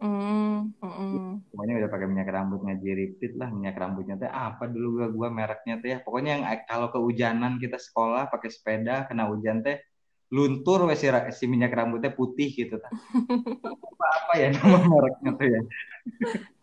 [0.00, 1.44] Mm, mm-mm.
[1.52, 5.28] Semuanya udah pakai minyak rambut ngaji repeat lah minyak rambutnya teh apa dulu gua gua
[5.28, 5.98] mereknya teh ya.
[6.00, 9.76] Pokoknya yang kalau kehujanan kita sekolah pakai sepeda kena hujan teh
[10.32, 11.04] luntur wes
[11.36, 12.80] si, minyak rambutnya putih gitu
[14.02, 15.60] apa, apa ya nama mereknya tuh ya.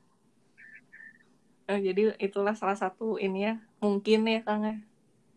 [1.69, 3.53] Oh, jadi itulah salah satu ini ya
[3.83, 4.75] mungkin ya Kang ya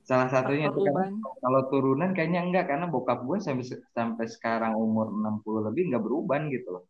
[0.09, 3.65] Salah satunya itu kan kalau turunan kayaknya enggak karena bokap gue sampai
[3.97, 6.85] sampai sekarang umur 60 lebih enggak beruban gitu loh.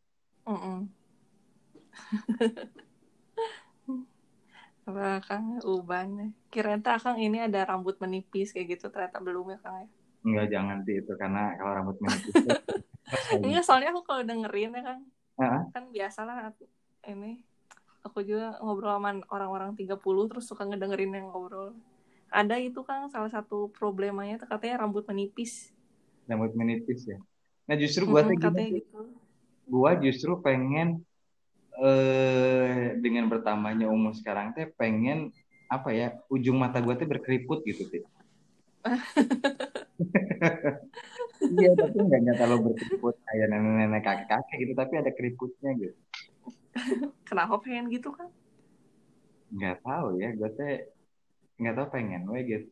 [0.47, 0.89] Mm-mm.
[4.89, 6.27] Apa Kang uban ya.
[6.53, 9.87] Kirain teh Kang ini ada rambut menipis kayak gitu ternyata belum ya Kang ya.
[10.27, 12.37] Enggak jangan sih itu karena kalau rambut menipis.
[13.45, 15.01] Enggak soalnya aku kalau dengerin ya Kang
[15.39, 15.63] Heeh.
[15.75, 16.35] kan biasalah
[17.09, 17.33] ini
[18.03, 21.73] aku juga ngobrol sama orang-orang 30 terus suka ngedengerin yang ngobrol.
[22.33, 25.71] Ada itu kan salah satu problemanya tuh katanya rambut menipis.
[26.27, 27.19] Rambut menipis ya?
[27.71, 29.01] Nah justru gua gini, gitu.
[29.71, 31.07] Gua justru pengen
[31.81, 35.33] eh dengan bertambahnya umur sekarang teh pengen
[35.73, 38.05] apa ya ujung mata gua tuh berkeriput gitu teh
[41.57, 45.97] iya tapi nggak nggak terlalu berkeriput kayak nenek-nenek kakek-kakek gitu tapi ada keriputnya gitu
[47.29, 48.29] kenapa pengen gitu kan?
[49.55, 50.73] Nggak tahu ya gue teh
[51.61, 52.69] nggak tahu pengen we gitu.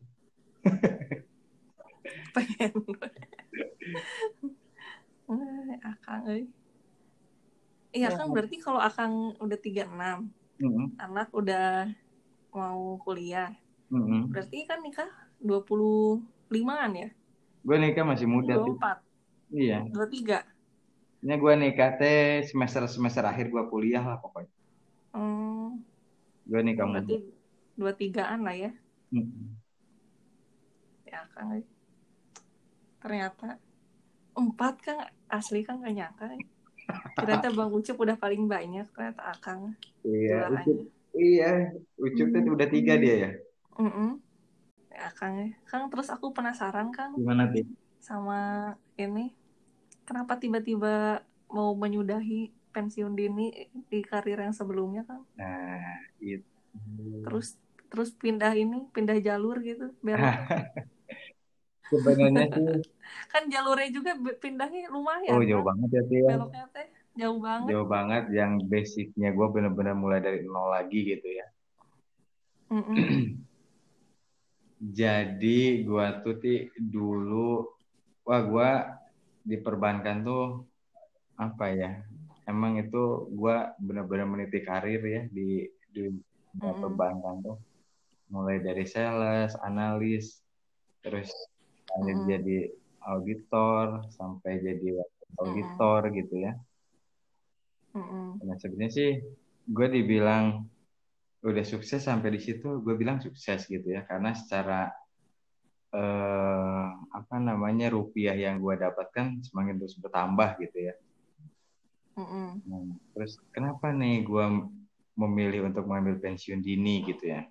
[2.33, 2.71] Pengen
[5.29, 6.43] Eh, akang eh.
[7.97, 8.17] Iya Ya.
[8.17, 10.17] kan berarti kalau akang udah 36
[10.61, 11.61] Mm-mm, anak udah
[12.57, 13.49] mau kuliah
[13.91, 14.21] mm-mm.
[14.31, 15.11] berarti kan nikah
[15.47, 17.09] 25an ya?
[17.65, 18.97] Gue nikah masih muda tuh 24
[19.61, 19.77] iya.
[19.93, 20.37] 23
[21.21, 24.49] ini gue nikah teh semester semester akhir gue kuliah lah pokoknya
[25.13, 25.69] hmm,
[26.49, 27.15] gue nikah berarti
[27.77, 28.71] 23an lah ya
[29.13, 29.47] Mm-mm.
[31.05, 31.65] ya kan eh.
[33.01, 33.61] ternyata
[34.33, 34.97] empat kan
[35.29, 36.41] asli kan gak nyangka eh.
[37.13, 40.77] ternyata bang Ucup udah paling banyak ternyata akang iya ucup
[41.13, 41.69] iya
[42.01, 43.31] ucup teh udah tiga dia ya
[43.77, 44.17] Mm-mm.
[44.89, 45.51] ya kang eh.
[45.69, 47.67] kang terus aku penasaran kang gimana sih
[48.01, 49.37] sama ini
[50.07, 55.23] kenapa tiba-tiba mau menyudahi pensiun dini di karir yang sebelumnya kang?
[55.35, 56.47] Nah itu
[57.27, 57.59] terus
[57.91, 60.23] terus pindah ini pindah jalur gitu belok
[61.91, 62.87] sebenarnya sih
[63.27, 65.75] kan jalurnya juga pindahnya lumayan oh jauh kan?
[65.75, 66.29] banget ya sih ya?
[66.39, 67.69] Beloknya teh jauh banget.
[67.75, 71.47] Jauh banget yang basicnya gue bener-bener mulai dari nol lagi gitu ya.
[74.99, 77.67] Jadi gue tuh ti dulu
[78.23, 78.71] wah gue
[79.41, 80.65] di perbankan tuh
[81.37, 81.91] apa ya
[82.45, 86.07] emang itu gue bener-bener meniti karir ya di di
[86.61, 86.77] Mm-mm.
[86.77, 87.57] perbankan tuh
[88.29, 90.39] mulai dari sales analis
[91.01, 91.33] terus
[91.97, 92.29] Mm-mm.
[92.29, 92.69] jadi
[93.01, 95.01] auditor sampai jadi
[95.41, 96.53] auditor gitu ya
[97.97, 98.39] Mm-mm.
[98.41, 99.11] Nah sebenarnya sih
[99.67, 100.63] gue dibilang
[101.41, 104.93] udah sukses sampai di situ, gue bilang sukses gitu ya, karena secara
[105.91, 110.95] eh, apa namanya rupiah yang gue dapatkan semakin terus bertambah gitu ya.
[112.15, 112.59] Mm-mm.
[112.67, 112.83] Nah,
[113.15, 114.45] terus kenapa nih gue
[115.15, 117.47] memilih untuk mengambil pensiun dini gitu ya?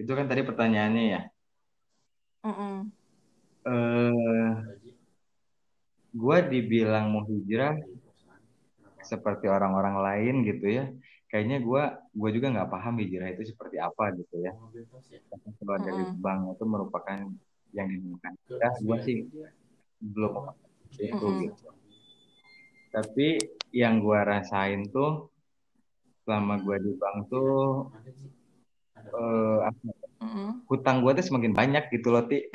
[0.00, 1.22] Itu kan tadi pertanyaannya ya.
[2.44, 2.76] Mm-mm.
[3.68, 4.52] Eh,
[6.08, 7.76] gue dibilang mau hijrah
[9.04, 10.84] seperti orang-orang lain gitu ya.
[11.28, 11.82] Kayaknya gue
[12.16, 14.52] gue juga nggak paham hijrah itu seperti apa gitu ya.
[15.60, 17.18] Keluar dari bank itu merupakan
[17.76, 18.74] yang dinamakan hijrah.
[18.80, 19.16] Gue sih
[20.00, 20.52] belum
[20.96, 21.40] itu Mm-mm.
[21.44, 21.68] gitu.
[22.88, 23.36] Tapi
[23.74, 25.28] yang gue rasain tuh
[26.24, 27.92] selama gue di bank tuh
[28.96, 29.88] eh, apa,
[30.24, 30.64] Mm-mm.
[30.68, 32.44] hutang gue tuh semakin banyak gitu loh ti.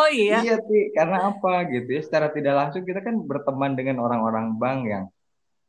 [0.00, 2.02] oh iya Iya ti, karena apa gitu ya?
[2.04, 5.04] Secara tidak langsung kita kan berteman dengan orang-orang bank yang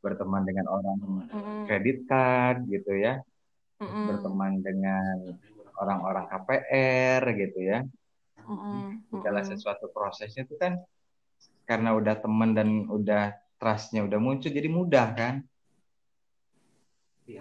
[0.00, 0.98] berteman dengan orang
[1.28, 1.68] Mm-mm.
[1.68, 3.20] kredit card gitu ya,
[3.80, 4.08] Mm-mm.
[4.08, 5.36] berteman dengan
[5.80, 7.78] orang-orang KPR gitu ya.
[8.44, 9.00] Mm-mm.
[9.08, 10.76] Segala sesuatu prosesnya itu kan
[11.64, 15.34] karena udah teman dan udah trustnya udah muncul jadi mudah kan.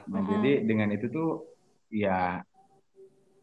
[0.10, 0.30] Nah Mm-mm.
[0.32, 1.30] jadi dengan itu tuh
[1.92, 2.42] ya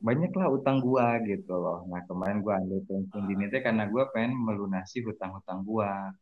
[0.01, 1.85] banyaklah utang gua gitu loh.
[1.91, 6.13] Nah kemarin gua ambil pensiun dini teh karena gua pengen melunasi hutang-hutang gua.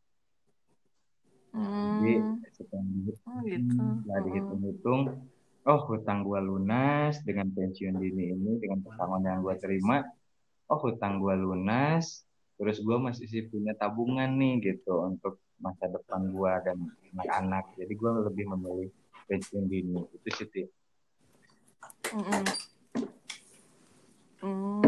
[1.55, 2.43] Jadi Hmm.
[2.51, 3.71] setelah dihitung, Oh gitu.
[3.71, 4.23] Mm-mm.
[4.27, 5.01] dihitung-hitung,
[5.65, 10.05] oh hutang gua lunas dengan pensiun dini ini dengan pesangon yang gua terima,
[10.69, 12.25] oh hutang gua lunas,
[12.57, 16.77] terus gua masih sih punya tabungan nih gitu untuk masa depan gua dan
[17.17, 17.73] anak-anak.
[17.81, 18.89] Jadi gua lebih memilih
[19.25, 20.63] pensiun dini itu sih Ti.
[22.13, 22.43] Mm-mm.
[24.45, 24.85] Hmm.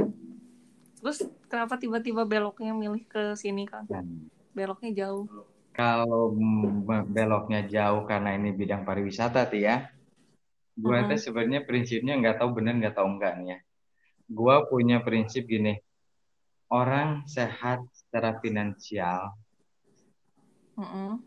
[1.02, 3.90] Terus kenapa tiba-tiba beloknya milih ke sini kan?
[3.90, 5.30] Dan Beloknya jauh.
[5.78, 9.86] kalau mm, beloknya jauh karena ini bidang pariwisata Ti ya,
[10.78, 11.10] gua Mm-mm.
[11.10, 13.58] teh sebenarnya prinsipnya nggak tahu benar nggak tahu enggak nih ya.
[14.38, 15.74] Gua punya prinsip gini,
[16.72, 19.20] orang sehat secara finansial
[20.78, 21.24] Mm-mm.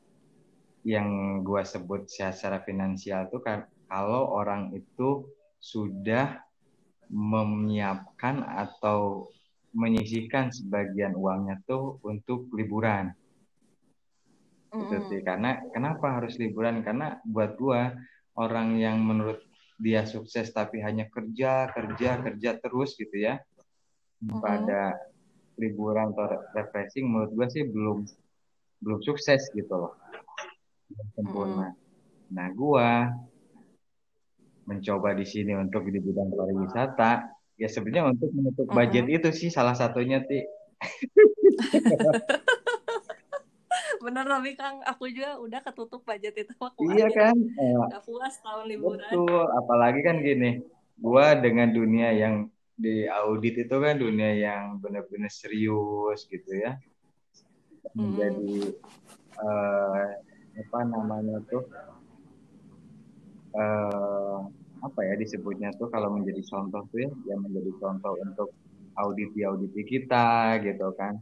[0.86, 1.08] yang
[1.46, 5.28] gua sebut sehat secara finansial itu kan kalau orang itu
[5.60, 6.40] sudah
[7.10, 9.28] menyiapkan atau
[9.74, 13.12] menyisihkan sebagian uangnya tuh untuk liburan
[14.74, 15.02] Mm-mm.
[15.10, 17.92] sih karena kenapa harus liburan karena buat gua
[18.38, 19.42] orang yang menurut
[19.80, 23.40] dia sukses tapi hanya kerja kerja kerja terus gitu ya.
[24.20, 24.36] Mm-mm.
[24.44, 25.00] pada
[25.56, 28.04] liburan atau refreshing menurut gua sih belum
[28.84, 29.96] belum sukses gitu loh.
[31.16, 31.72] Sempurna.
[32.28, 33.08] Nah gua
[34.68, 37.32] mencoba di sini untuk di bidang pariwisata.
[37.56, 40.44] Ya sebenarnya untuk menutup budget itu sih salah satunya ti
[44.00, 47.36] bener tapi kang aku juga udah ketutup budget itu aku iya kan?
[47.36, 49.00] Eh, Gak puas tahun liburan.
[49.00, 49.44] betul.
[49.60, 50.50] Apalagi kan gini
[50.96, 52.48] gua dengan dunia yang
[52.80, 56.80] di audit itu kan dunia yang benar-benar serius gitu ya.
[57.92, 58.72] Menjadi
[59.36, 60.06] eh,
[60.64, 61.64] apa namanya tuh
[63.52, 64.38] eh,
[64.80, 68.48] apa ya disebutnya tuh kalau menjadi contoh tuh ya yang menjadi contoh untuk
[68.96, 71.20] auditi auditi kita gitu kan.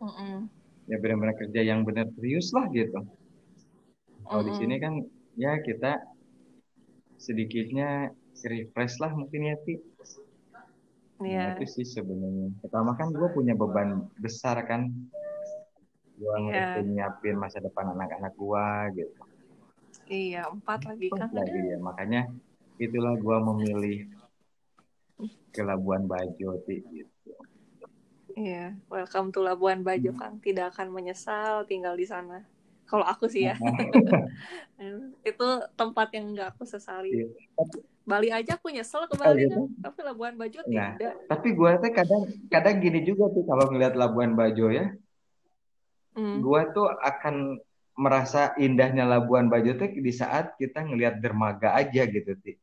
[0.00, 0.59] Mm-mm.
[0.90, 3.00] Ya benar-benar kerja yang benar serius lah gitu
[4.26, 4.58] kalau di Mm-mm.
[4.58, 4.94] sini kan
[5.38, 6.02] ya kita
[7.16, 8.10] sedikitnya
[8.42, 9.74] refresh lah mungkin ya Ti
[11.20, 11.52] Iya.
[11.52, 14.88] Nah, itu sih sebenarnya pertama kan gue punya beban besar kan
[16.16, 16.48] gue Iya.
[16.48, 19.14] mesti nyiapin masa depan anak-anak gue gitu
[20.10, 21.28] Iya, empat lagi kan.
[21.30, 22.22] lagi ya makanya
[22.80, 23.98] itulah gue memilih
[25.52, 27.09] ke Labuan Bajo Ti gitu
[28.40, 30.40] Iya, welcome to Labuan Bajo, Kang.
[30.40, 32.40] Tidak akan menyesal tinggal di sana.
[32.88, 33.54] Kalau aku sih ya.
[35.28, 37.12] itu tempat yang nggak aku sesali.
[37.12, 37.26] Iya.
[38.08, 39.52] Bali aja aku nyesel ke Bali gitu?
[39.52, 40.96] kan, tapi Labuan Bajo Nah.
[40.96, 41.14] tidak.
[41.28, 44.88] tapi gue tuh kadang kadang gini juga tuh kalau ngeliat Labuan Bajo ya
[46.10, 46.42] Hmm.
[46.42, 47.62] gue tuh akan
[47.94, 52.58] merasa indahnya Labuan Bajo tuh di saat kita ngelihat dermaga aja gitu Ti.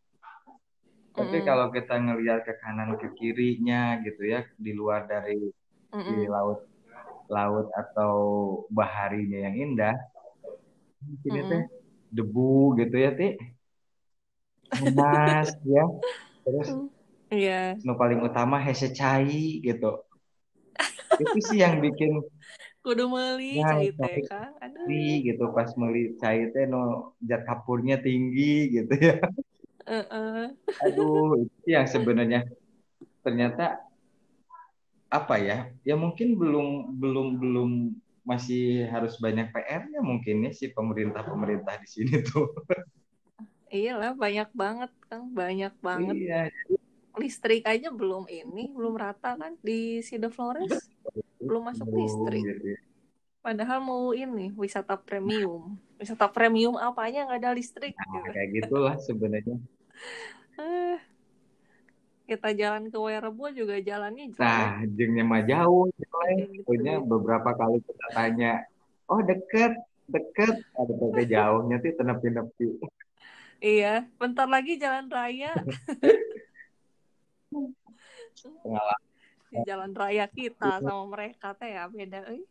[1.15, 1.47] Tapi Mm-mm.
[1.47, 5.47] kalau kita ngelihat ke kanan ke kirinya gitu ya di luar dari
[6.09, 6.33] di Mm-mm.
[6.33, 6.59] laut
[7.35, 8.13] laut atau
[8.77, 9.95] baharinya yang indah
[11.27, 11.49] ini Mm-mm.
[11.49, 11.63] teh
[12.15, 13.27] debu gitu ya Ti.
[14.79, 15.83] Panas ya.
[16.45, 16.69] Terus
[17.31, 19.89] Iya, nu paling utama hese cai gitu.
[21.23, 22.11] Itu sih yang bikin
[22.83, 24.53] kudu meuli Ya, cai teh, Kang.
[24.65, 25.11] Aduh.
[25.27, 26.77] gitu pas meli cai teh no
[27.29, 28.43] zat kapurnya tinggi
[28.75, 29.13] gitu ya.
[29.87, 30.55] Heeh.
[30.83, 32.39] Aduh, itu yang sebenarnya
[33.25, 33.63] ternyata
[35.07, 35.71] apa ya?
[35.87, 37.69] Ya mungkin belum belum belum
[38.27, 42.51] masih harus banyak PR-nya mungkin ya si pemerintah-pemerintah di sini tuh.
[43.71, 45.31] Iyalah, banyak banget, Kang.
[45.31, 46.15] Banyak banget.
[46.15, 46.41] Iya,
[47.17, 50.91] Listrik aja belum ini, belum rata kan di Sida Flores.
[51.39, 52.43] Belum masuk belum listrik.
[52.43, 52.75] gitu.
[53.43, 55.79] Padahal mau ini wisata premium.
[55.95, 57.95] Wisata premium apanya nggak ada listrik.
[57.95, 58.29] Nah, gitu.
[58.35, 59.57] kayak gitulah sebenarnya.
[62.27, 64.43] Eh, kita jalan ke Werebo juga jalannya jauh.
[64.43, 66.35] Nah, jengnya mah jauh, jelek.
[66.51, 66.67] Gitu.
[66.67, 68.67] Pokoknya beberapa kali kita tanya,
[69.07, 69.79] oh deket,
[70.11, 72.67] deket, ada tapi jauhnya tuh tenepi-nepi.
[73.63, 75.55] Iya, bentar lagi jalan raya.
[78.59, 82.27] Pengalaman, jalan raya kita sama mereka teh ya beda.
[82.27, 82.43] euy.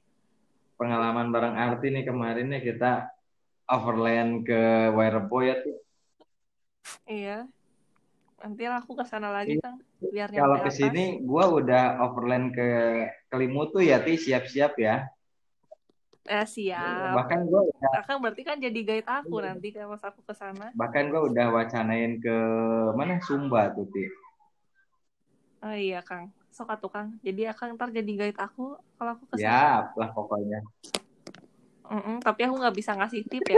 [0.76, 3.08] pengalaman bareng arti nih kemarin nih kita
[3.68, 5.76] overland ke Wairebo ya tuh.
[7.08, 7.48] Iya.
[8.36, 9.64] Nanti aku ke sana lagi, Iya.
[9.64, 9.76] Kang.
[10.12, 12.68] Biar Kalau ke sini gua udah overland ke
[13.32, 15.08] Kelimutu ya ti siap-siap ya.
[16.26, 17.16] Eh, siap.
[17.16, 20.68] Bahkan gua udah Akang berarti kan jadi guide aku nanti kalau pas aku ke sana.
[20.76, 22.36] bahkan gua udah wacanain ke
[22.92, 24.04] mana Sumba tuh ti.
[25.64, 26.28] Oh iya, Kang.
[26.52, 27.16] Sok atuh, Kang.
[27.24, 29.48] Jadi Akang ntar jadi guide aku kalau aku ke sana.
[29.48, 30.60] Siap lah pokoknya.
[31.86, 33.56] Mm-mm, tapi aku nggak bisa ngasih tip ya.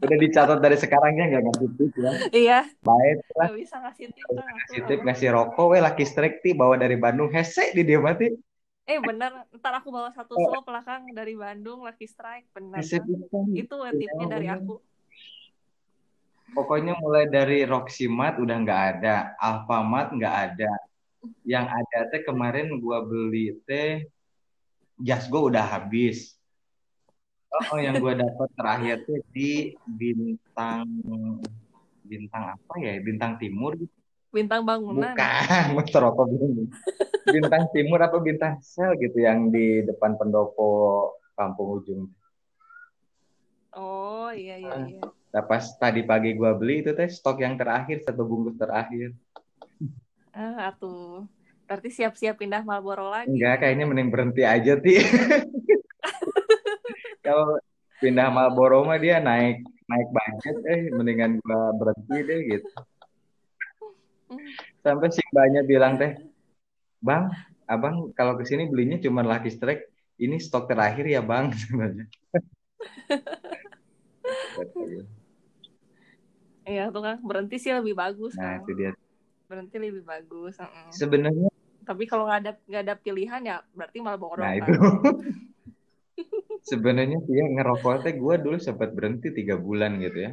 [0.00, 2.12] Udah dicatat dari sekarangnya nggak ngasih tip ya.
[2.32, 3.46] iya, Baik lah.
[3.50, 4.24] nggak bisa ngasih tip.
[4.26, 4.40] Aku.
[4.40, 8.30] Ngasih tip ngasih rokok, weh laki strike ti bawa dari Bandung hese di dia mati.
[8.90, 9.46] Eh, bener.
[9.54, 11.06] Ntar aku bawa satu slop lah, Kang.
[11.14, 12.50] Dari Bandung, Lucky Strike.
[12.50, 12.98] Bener, Hese.
[13.54, 14.82] Itu eh, tipnya dari aku.
[16.50, 20.72] Pokoknya mulai dari Roxy Mart udah nggak ada, Alfamart nggak ada.
[21.46, 24.02] Yang ada teh kemarin gua beli teh
[24.98, 26.34] jas gua udah habis.
[27.50, 30.86] Oh, yang gua dapat terakhir teh di bintang
[32.06, 32.94] bintang apa ya?
[33.02, 33.74] Bintang Timur.
[34.30, 35.10] Bintang bangunan.
[35.10, 36.70] Bukan, apa bingung.
[37.26, 42.02] Bintang Timur apa bintang sel gitu yang di depan pendopo kampung ujung.
[43.74, 45.02] Oh, iya, iya, iya.
[45.30, 49.14] Nah, pas tadi pagi gua beli itu teh stok yang terakhir satu bungkus terakhir.
[50.30, 51.26] Ah, atuh.
[51.66, 53.30] Berarti siap-siap pindah Marlboro lagi.
[53.30, 54.98] Enggak, kayaknya mending berhenti aja ti.
[57.30, 57.62] Kalau
[58.02, 62.66] pindah Marlboro mah dia naik naik budget, eh mendingan gua berhenti deh gitu.
[64.26, 64.50] Hmm.
[64.82, 66.18] Sampai si mbaknya bilang teh,
[66.98, 67.30] bang,
[67.70, 69.86] abang kalau ke sini belinya cuma Lucky Strike,
[70.18, 72.10] ini stok terakhir ya bang sebenarnya.
[76.66, 77.18] Iya, tuh, Kang.
[77.22, 78.66] Berhenti sih lebih bagus, Nah Kang.
[78.66, 78.90] itu dia.
[79.46, 80.58] Berhenti lebih bagus.
[80.90, 81.46] Sebenarnya,
[81.86, 84.66] Tapi kalau nggak ada nggak ada pilihan ya berarti Marlboro nah kan.
[84.66, 84.74] itu.
[86.60, 90.32] Sebenarnya dia ngerokok teh gue dulu sempat berhenti tiga bulan gitu ya.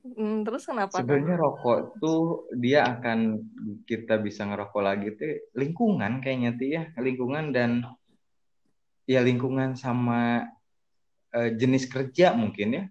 [0.00, 1.04] Hmm, terus kenapa?
[1.04, 3.36] Sebenarnya rokok tuh dia akan
[3.84, 7.84] kita bisa ngerokok lagi tuh lingkungan kayaknya tuh ya lingkungan dan
[9.04, 10.48] ya lingkungan sama
[11.36, 12.84] uh, jenis kerja mungkin ya.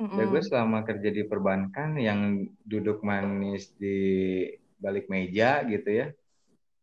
[0.00, 0.16] Mm -mm.
[0.16, 4.48] Ya gue selama kerja di perbankan yang duduk manis di
[4.80, 6.06] balik meja gitu ya.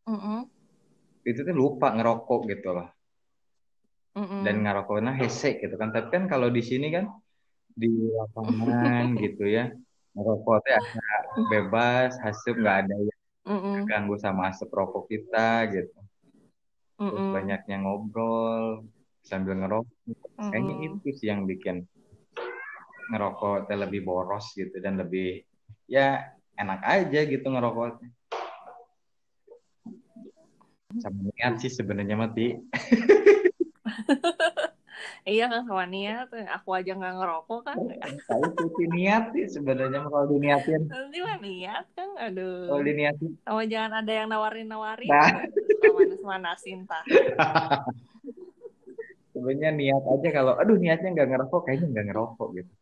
[0.06, 0.40] Mm -mm.
[1.26, 2.93] Itu tuh lupa ngerokok gitu loh.
[4.14, 4.42] Mm -mm.
[4.46, 5.90] Dan ngerokoknya hesek gitu kan.
[5.90, 7.10] Tapi kan kalau di sini kan
[7.74, 9.74] di lapangan gitu ya.
[10.14, 13.76] Ngerokok tuh agak bebas, hasil nggak ada yang mm -mm.
[13.90, 15.98] ganggu sama asap rokok kita gitu.
[17.02, 17.30] Terus mm -mm.
[17.34, 18.86] banyaknya ngobrol
[19.26, 19.98] sambil ngerokok.
[20.06, 20.50] Mm -mm.
[20.54, 21.90] Kayaknya itu sih yang bikin
[23.10, 25.44] ngerokok lebih boros gitu dan lebih
[25.90, 28.00] ya enak aja gitu ngerokok
[31.02, 32.54] sama niat sih sebenarnya mati
[35.34, 36.30] iya kan sama niat.
[36.62, 37.78] Aku aja nggak ngerokok kan.
[38.30, 40.82] Tahu sih niat sih sebenarnya kalau diniatin.
[40.88, 42.70] Nanti mah niat kan aduh.
[42.72, 43.32] Kalau diniatin.
[43.44, 45.32] Sama jangan ada yang nawarin nawarin nah.
[45.94, 47.06] manas manasin tak
[49.34, 52.74] sebenarnya niat aja kalau aduh niatnya nggak ngerokok kayaknya nggak ngerokok gitu.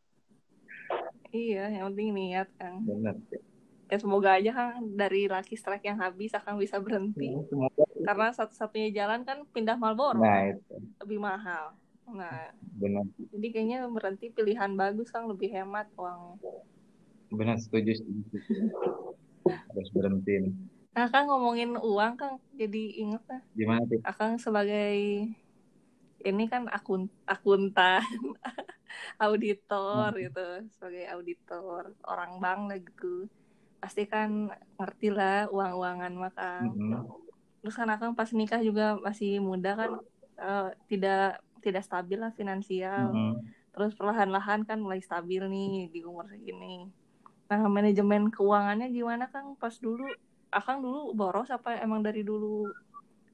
[1.32, 2.76] Iya yang penting niat kan.
[2.84, 3.16] Benar
[3.92, 7.36] ya semoga aja kan dari laki strike yang habis akan bisa berhenti.
[7.36, 7.84] Ya, semoga.
[8.06, 10.76] Karena satu-satunya jalan kan pindah Marlboro nah, itu.
[11.02, 11.76] lebih mahal.
[12.12, 13.06] Nah benar.
[13.32, 16.42] jadi kayaknya berhenti pilihan bagus kan lebih hemat uang.
[17.32, 18.38] Benar setuju, setuju.
[19.48, 20.52] harus berhenti.
[20.92, 24.98] Nah kan ngomongin uang kan jadi inget lah gimana sih akan sebagai
[26.22, 28.06] ini kan akun akuntan
[29.26, 30.22] auditor hmm.
[30.30, 30.48] gitu
[30.78, 33.26] sebagai auditor orang bank lah gitu.
[33.82, 37.31] Pasti kan ngerti lah uang-uangan maka mm-hmm.
[37.62, 39.92] Terus kan akang pas nikah juga masih muda kan
[40.42, 43.14] uh, tidak tidak stabil lah finansial.
[43.14, 43.62] Mm-hmm.
[43.72, 46.92] terus perlahan-lahan kan mulai stabil nih di umur segini.
[47.48, 49.56] Nah manajemen keuangannya gimana kang?
[49.56, 50.12] Pas dulu
[50.52, 52.68] akang dulu boros apa emang dari dulu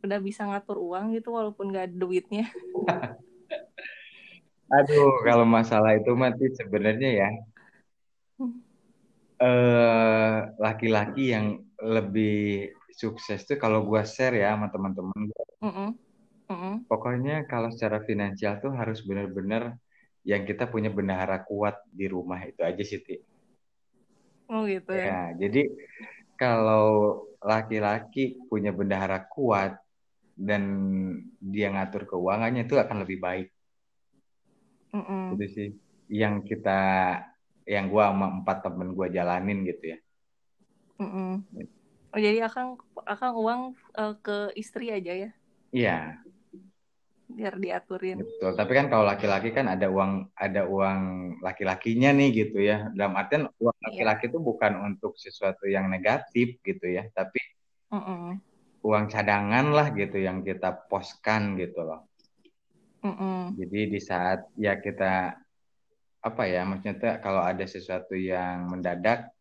[0.05, 2.45] udah bisa ngatur uang gitu walaupun gak ada duitnya?
[4.77, 7.29] Aduh kalau masalah itu mati sebenarnya ya.
[8.37, 8.61] Hmm.
[9.41, 15.29] Eh laki-laki yang lebih sukses tuh kalau gue share ya sama teman-teman
[15.61, 15.89] mm -mm.
[16.49, 16.73] mm -mm.
[16.89, 19.77] pokoknya kalau secara finansial tuh harus benar-benar
[20.25, 23.15] yang kita punya bendahara kuat di rumah itu aja sih Ti.
[24.51, 25.05] Oh gitu ya.
[25.07, 25.69] ya jadi
[26.35, 29.77] kalau laki-laki punya bendahara kuat
[30.37, 30.63] dan
[31.41, 33.47] dia ngatur keuangannya itu akan lebih baik.
[34.93, 35.23] Mm -mm.
[35.33, 35.69] Itu sih
[36.11, 36.79] yang kita
[37.67, 39.99] yang gue sama empat temen gue jalanin gitu ya.
[41.01, 41.31] Mm -mm.
[42.17, 43.61] Oh jadi akang akang uang
[43.93, 45.29] uh, ke istri aja ya?
[45.69, 45.97] Iya.
[47.29, 48.25] Biar diaturin.
[48.25, 48.57] Betul.
[48.57, 51.01] Tapi kan kalau laki-laki kan ada uang ada uang
[51.45, 52.89] laki-lakinya nih gitu ya.
[52.97, 53.85] Dalam artian uang iya.
[53.93, 57.37] laki-laki itu bukan untuk sesuatu yang negatif gitu ya, tapi
[57.93, 58.25] mm -mm.
[58.81, 62.01] uang cadangan lah gitu yang kita poskan gitu loh.
[63.05, 63.41] Mm -mm.
[63.61, 65.37] Jadi di saat ya kita
[66.17, 69.36] apa ya maksudnya kalau ada sesuatu yang mendadak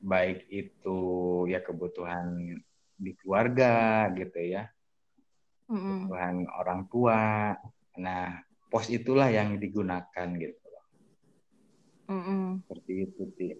[0.00, 0.98] baik itu
[1.48, 2.56] ya kebutuhan
[2.96, 4.64] di keluarga gitu ya
[5.68, 5.80] mm -hmm.
[6.08, 7.20] kebutuhan orang tua
[8.00, 8.40] nah
[8.72, 10.86] pos itulah yang digunakan gitu loh
[12.08, 12.44] mm -hmm.
[12.64, 13.54] seperti itu sih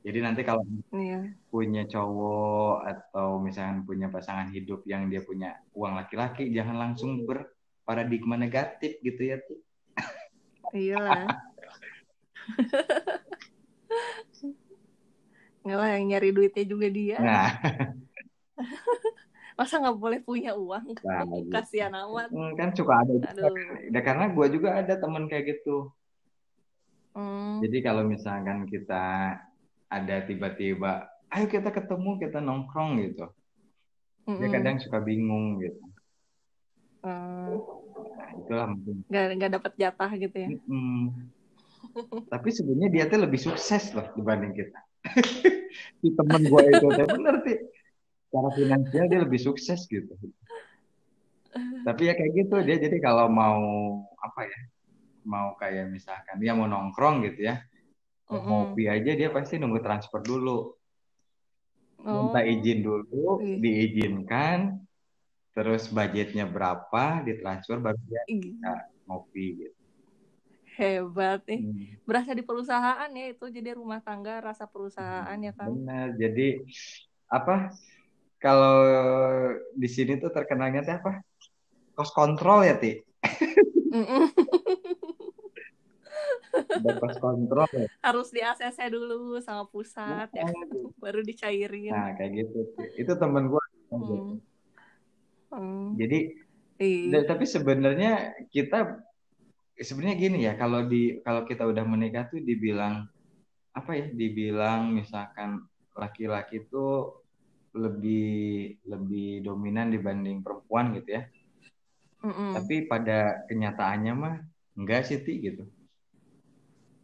[0.00, 0.64] jadi nanti kalau
[0.96, 1.28] yeah.
[1.52, 8.40] punya cowok atau misalnya punya pasangan hidup yang dia punya uang laki-laki jangan langsung berparadigma
[8.40, 9.60] negatif gitu ya tuh
[10.70, 11.26] Iyalah.
[15.60, 17.16] Enggak lah yang nyari duitnya juga dia.
[17.20, 17.50] Nah.
[19.58, 20.96] Masa nggak boleh punya uang?
[21.04, 21.52] Nah, gitu.
[21.52, 22.32] Kasihan amat.
[22.32, 23.12] Hmm, kan suka ada.
[23.36, 23.52] Aduh.
[23.92, 25.92] Ya, karena gue juga ada teman kayak gitu.
[27.12, 27.60] Hmm.
[27.60, 29.36] Jadi kalau misalkan kita
[29.90, 33.26] ada tiba-tiba, ayo kita ketemu, kita nongkrong gitu.
[34.30, 34.38] Mm.
[34.38, 35.82] Dia kadang suka bingung gitu.
[37.02, 37.58] Hmm
[38.50, 41.06] itulah mungkin nggak nggak dapat jatah gitu ya hmm.
[42.34, 44.78] tapi sebenarnya dia tuh lebih sukses loh dibanding kita
[46.00, 47.58] si temen gue itu bener sih.
[48.30, 50.14] Cara finansial dia lebih sukses gitu.
[51.82, 53.58] Tapi ya kayak gitu dia jadi kalau mau
[54.22, 54.60] apa ya
[55.26, 57.60] mau kayak misalkan dia mau nongkrong gitu ya
[58.30, 58.46] mm -hmm.
[58.46, 60.78] ngopi aja dia pasti nunggu transfer dulu.
[62.00, 62.32] Oh.
[62.32, 64.80] minta izin dulu diizinkan
[65.52, 69.79] terus budgetnya berapa ditransfer baru dia bisa ngopi gitu
[70.76, 72.04] hebat nih hmm.
[72.06, 76.62] berasa di perusahaan ya itu jadi rumah tangga rasa perusahaan ya kan benar jadi
[77.30, 77.74] apa
[78.40, 78.78] kalau
[79.76, 81.12] di sini tuh terkenalnya tuh apa
[81.94, 83.02] cost control ya ti
[86.80, 87.86] bebas kontrol ya.
[88.02, 90.66] harus di ACC dulu sama pusat ya kan?
[90.98, 92.58] baru dicairin nah kayak gitu
[92.96, 94.38] itu temen gue Hmm.
[95.50, 95.98] Hmm.
[95.98, 96.30] jadi
[96.78, 97.10] Iya.
[97.10, 99.02] da- tapi sebenarnya kita
[99.80, 103.08] sebenarnya gini ya kalau di kalau kita udah menikah tuh dibilang
[103.72, 105.64] apa ya dibilang misalkan
[105.96, 107.16] laki-laki itu
[107.72, 111.22] lebih lebih dominan dibanding perempuan gitu ya.
[112.20, 112.52] Mm-mm.
[112.52, 114.36] tapi pada kenyataannya mah
[114.76, 115.64] enggak sih Ti, gitu.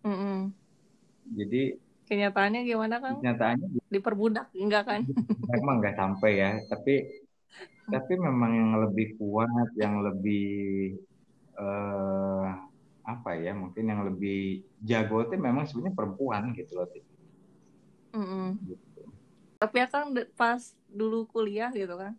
[0.04, 0.52] Mm-mm.
[1.32, 3.16] jadi kenyataannya gimana kang?
[3.24, 5.00] kenyataannya diperbudak enggak kan?
[5.48, 6.50] Memang nggak sampai ya.
[6.68, 6.94] Tapi
[7.86, 10.98] tapi memang yang lebih kuat yang lebih
[11.56, 12.48] eh
[13.06, 17.00] apa ya mungkin yang lebih jago itu memang sebenarnya perempuan gitu loh Ti.
[18.18, 18.58] Mm-mm.
[18.66, 19.00] Gitu.
[19.62, 22.18] tapi akang pas dulu kuliah gitu kan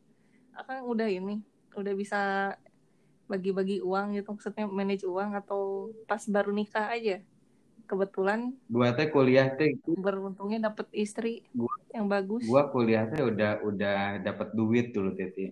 [0.55, 1.43] akang udah ini
[1.75, 2.19] udah bisa
[3.27, 7.19] bagi-bagi uang gitu maksudnya manage uang atau pas baru nikah aja
[7.83, 13.19] kebetulan gua teh kuliah teh itu beruntungnya dapet istri Gua- yang bagus gua kuliah teh
[13.19, 15.51] udah udah dapat duit dulu Titi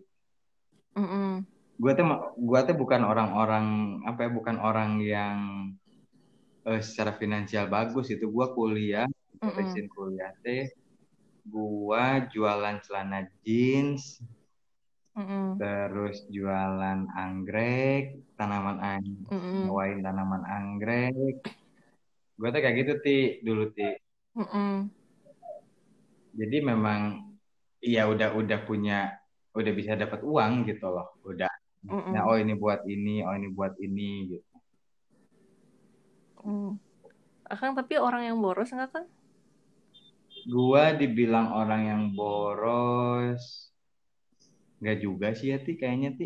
[0.96, 1.44] Mm-mm.
[1.76, 2.06] Gua teh
[2.40, 5.38] gua teh bukan orang-orang apa ya bukan orang yang
[6.64, 9.08] eh, secara finansial bagus itu gua kuliah
[9.44, 10.72] terusin kuliah teh
[11.46, 14.24] gua jualan celana jeans
[15.16, 15.56] Mm-mm.
[15.60, 19.64] terus jualan anggrek tanaman anggrek Mm-mm.
[19.68, 21.40] ngewain tanaman anggrek
[22.40, 23.96] gua teh kayak gitu ti dulu ti
[24.40, 24.92] Mm-mm.
[26.36, 27.32] jadi memang
[27.84, 29.16] iya udah udah punya
[29.56, 31.48] udah bisa dapat uang gitu loh udah
[31.90, 32.14] Mm-mm.
[32.14, 34.48] nah oh ini buat ini oh ini buat ini gitu
[36.46, 36.70] Mm.
[37.54, 39.06] Akang tapi orang yang boros enggak kan?
[40.54, 43.44] gua dibilang orang yang boros
[44.82, 46.26] nggak juga sih ya ti kayaknya ti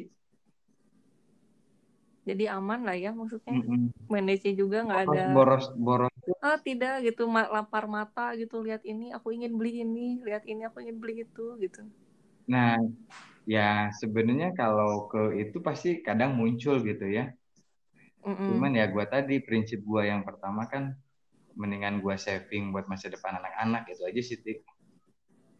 [2.28, 3.54] Jadi aman lah ya maksudnya.
[3.54, 3.92] Mm-mm.
[4.14, 5.22] Manage juga nggak ada.
[5.34, 6.14] boros boros
[6.48, 10.62] Ah tidak gitu ma- lapar mata gitu lihat ini aku ingin beli ini lihat ini
[10.68, 11.80] aku ingin beli itu gitu.
[12.48, 12.78] nah
[13.50, 17.34] ya sebenarnya kalau ke itu pasti kadang muncul gitu ya
[18.22, 18.46] Mm-mm.
[18.46, 20.94] cuman ya gua tadi prinsip gua yang pertama kan
[21.58, 24.54] mendingan gua saving buat masa depan anak-anak itu aja sih Ti.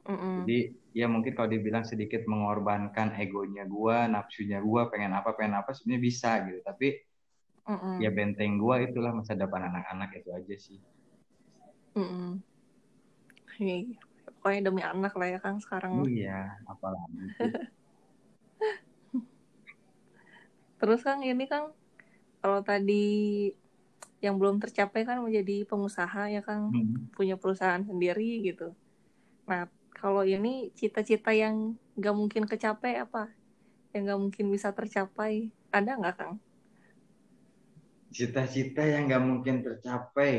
[0.06, 0.46] Mm-mm.
[0.46, 0.58] Jadi
[0.94, 6.02] ya mungkin kalau dibilang sedikit mengorbankan egonya gua, nafsunya gua, pengen apa pengen apa sebenarnya
[6.02, 6.60] bisa gitu.
[6.66, 6.88] Tapi
[7.68, 7.96] Mm-mm.
[8.02, 10.80] ya benteng gua itulah masa depan anak-anak itu aja sih.
[11.98, 12.42] Mm-mm.
[13.60, 13.76] Iya.
[14.40, 16.08] Pokoknya demi anak lah ya Kang sekarang.
[16.08, 17.26] Iya, apalagi.
[20.80, 21.66] Terus Kang ini Kang
[22.42, 23.04] kalau tadi
[24.20, 27.10] yang belum tercapai kan menjadi pengusaha ya Kang Hmm.
[27.16, 28.76] punya perusahaan sendiri gitu.
[29.50, 33.32] Nah kalau ini cita-cita yang nggak mungkin kecapai apa?
[33.94, 35.34] Yang nggak mungkin bisa tercapai
[35.74, 36.34] ada nggak Kang?
[38.16, 40.34] Cita-cita yang nggak mungkin tercapai.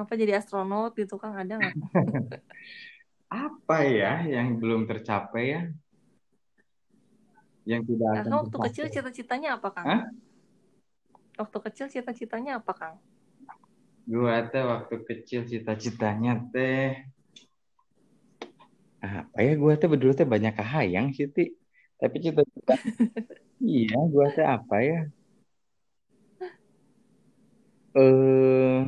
[0.00, 1.76] Apa jadi astronot gitu Kang ada nggak?
[3.44, 5.60] Apa ya yang belum tercapai ya?
[7.62, 9.86] Yang tidak Nah, akan waktu kecil cita-citanya apa Kang?
[9.86, 10.02] Hah?
[11.38, 12.94] Waktu kecil cita-citanya apa Kang?
[14.02, 16.98] Gua teh waktu kecil cita-citanya teh
[19.02, 21.54] apa ya gua teh berdua teh banyak kahayang sih Ti.
[22.02, 22.74] Tapi cita-cita
[23.62, 25.00] iya gua teh apa ya?
[27.94, 28.78] Eh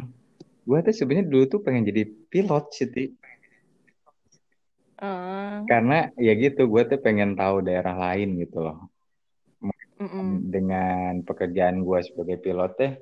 [0.66, 2.90] gua teh sebenarnya dulu tuh pengen jadi pilot sih
[5.64, 8.78] Karena ya gitu gua tuh pengen tahu daerah lain gitu loh.
[9.64, 10.50] mm-mm.
[10.52, 12.92] Dengan pekerjaan gua sebagai pilot teh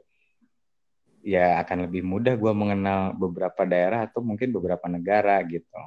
[1.23, 5.79] ya akan lebih mudah gua mengenal beberapa daerah atau mungkin beberapa negara gitu.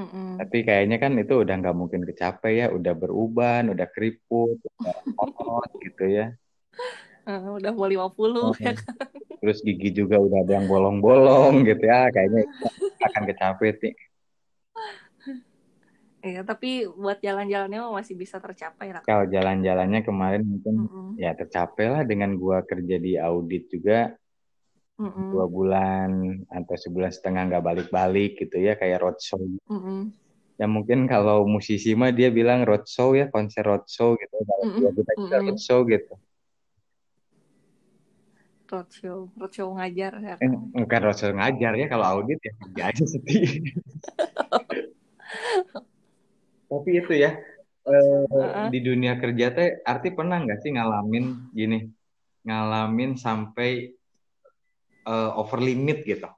[0.00, 0.40] Mm-mm.
[0.40, 5.70] Tapi kayaknya kan itu udah nggak mungkin kecapai ya, udah beruban, udah keriput, udah otot
[5.84, 6.32] gitu ya.
[7.28, 8.96] Eh, udah mau 50 ya kan?
[9.40, 12.44] Terus gigi juga udah ada yang bolong-bolong gitu ya, kayaknya
[13.04, 13.92] akan kecapai sih.
[16.20, 19.00] Iya, tapi buat jalan-jalannya masih bisa tercapai lah.
[19.08, 21.08] Kalau jalan-jalannya kemarin mungkin Mm-mm.
[21.16, 24.12] ya tercapai lah dengan gua kerja di audit juga
[25.00, 25.32] Mm-mm.
[25.32, 26.10] dua bulan
[26.52, 29.40] atau sebulan setengah nggak balik-balik gitu ya kayak roadshow.
[29.72, 30.12] Mm-mm.
[30.60, 34.44] Ya mungkin kalau musisi mah dia bilang roadshow ya konser roadshow gitu.
[34.44, 34.76] Kalau Mm-mm.
[34.76, 35.48] gua kita kita Mm-mm.
[35.48, 36.14] roadshow gitu.
[38.68, 40.68] Roadshow, roadshow ngajar ya Eh, kan?
[40.84, 43.24] bukan roadshow ngajar ya kalau audit ya kerja aja sih.
[46.70, 47.34] Tapi itu ya
[47.90, 48.66] eh, Heeh.
[48.70, 51.90] di dunia kerja teh arti pernah nggak sih ngalamin gini
[52.46, 53.90] ngalamin sampai
[55.04, 56.30] eh, over limit gitu.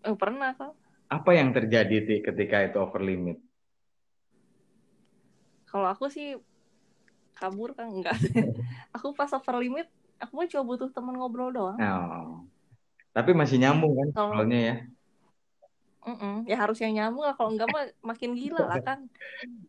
[0.00, 0.72] Eh, pernah kok.
[1.10, 3.36] Apa yang terjadi Ti, ketika itu over limit?
[5.68, 6.40] Kalau aku sih
[7.36, 8.16] kabur kan enggak.
[8.96, 9.86] aku pas over limit
[10.20, 12.44] aku cuma butuh teman ngobrol doang oh.
[13.16, 14.76] tapi masih nyambung kan soalnya ya
[16.00, 16.48] Mm-mm.
[16.48, 19.04] ya harus yang nyambung lah kalau enggak mah makin gila lah kan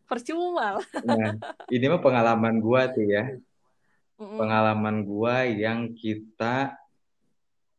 [0.07, 0.85] percuma lah.
[1.03, 1.35] Nah
[1.67, 3.35] ini mah pengalaman gua tuh ya.
[4.15, 4.37] Mm-mm.
[4.39, 6.77] pengalaman gua yang kita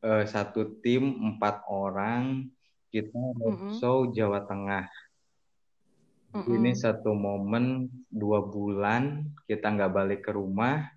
[0.04, 2.50] eh, satu tim empat orang
[2.92, 4.84] kita roadshow Jawa Tengah.
[6.32, 6.52] Mm-mm.
[6.52, 10.92] ini satu momen dua bulan kita nggak balik ke rumah.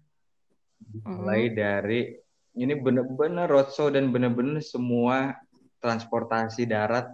[1.07, 2.19] Mulai dari
[2.55, 5.39] ini bener-bener roadshow dan bener-bener semua
[5.79, 7.07] transportasi darat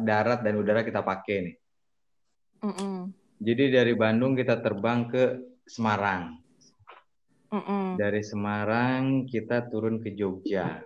[0.00, 1.56] darat dan udara kita pakai nih.
[2.62, 3.10] Mm-mm.
[3.42, 6.42] jadi dari Bandung kita terbang ke Semarang.
[7.52, 8.00] Mm-mm.
[8.00, 10.80] dari Semarang kita turun ke Jogja.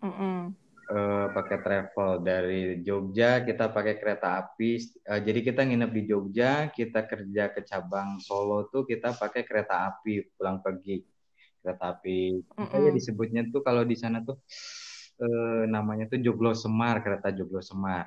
[0.00, 0.56] Mm-mm.
[0.88, 2.24] eh, pakai travel.
[2.24, 4.80] Dari Jogja kita pakai kereta api.
[5.04, 9.84] Eh, jadi kita nginep di Jogja kita kerja ke cabang Solo tuh kita pakai kereta
[9.92, 11.04] api pulang pergi.
[11.60, 12.40] Kereta api.
[12.56, 14.40] Apa ya disebutnya tuh kalau di sana tuh
[15.18, 18.06] eh, namanya tuh Joglo Semar kereta Joglo Semar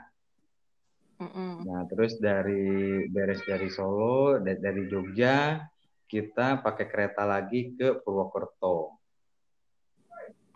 [1.21, 1.67] Mm-mm.
[1.67, 5.61] nah terus dari beres dari Solo da- dari Jogja
[6.09, 8.97] kita pakai kereta lagi ke Purwokerto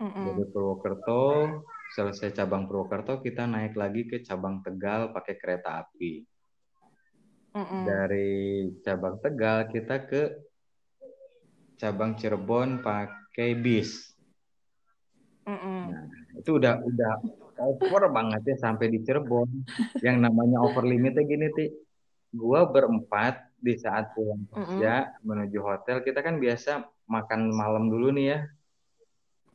[0.01, 0.25] Mm-mm.
[0.25, 1.23] dari Purwokerto
[1.93, 6.25] selesai cabang Purwokerto kita naik lagi ke cabang Tegal pakai kereta api
[7.55, 7.83] Mm-mm.
[7.85, 10.23] dari cabang Tegal kita ke
[11.77, 14.14] cabang Cirebon pakai bis
[15.45, 16.09] Mm-mm.
[16.41, 17.13] itu udah udah
[17.61, 19.45] over banget ya sampai di Cirebon.
[20.01, 21.65] Yang namanya over limitnya gini ti.
[22.35, 28.27] Gua berempat di saat pulang kerja menuju hotel kita kan biasa makan malam dulu nih
[28.35, 28.39] ya.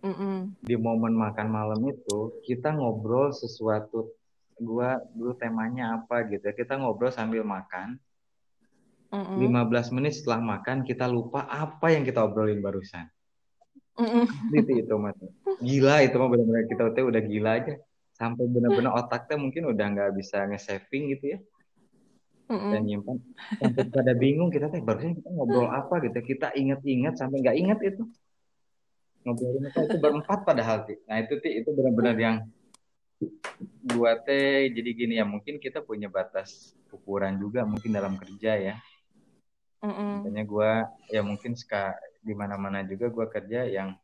[0.00, 0.56] Mm-mm.
[0.64, 4.08] di momen makan malam itu kita ngobrol sesuatu
[4.56, 6.54] gua dulu temanya apa gitu ya.
[6.56, 8.00] Kita ngobrol sambil makan.
[9.10, 9.42] Mm-mm.
[9.42, 13.10] 15 menit setelah makan kita lupa apa yang kita obrolin barusan
[14.00, 14.24] Mm-mm.
[14.56, 15.16] itu itu mas
[15.60, 17.74] gila itu mah benar-benar kita tuh udah gila aja
[18.16, 21.38] sampai benar-benar otaknya mungkin udah nggak bisa nge-saving gitu ya
[22.48, 22.70] Mm-mm.
[22.72, 23.16] dan nyimpan
[23.60, 27.78] sampai pada bingung kita teh barusan kita ngobrol apa gitu kita inget-inget sampai nggak inget
[27.92, 28.02] itu
[29.20, 30.96] ngobrolin apa itu berempat padahal Ti.
[31.04, 32.36] nah itu Ti, itu benar-benar yang
[33.84, 38.74] buat teh jadi gini ya mungkin kita punya batas ukuran juga mungkin dalam kerja ya
[39.84, 40.24] Mm-mm.
[40.24, 40.70] makanya gue
[41.12, 43.96] ya mungkin ska di mana-mana juga gue kerja yang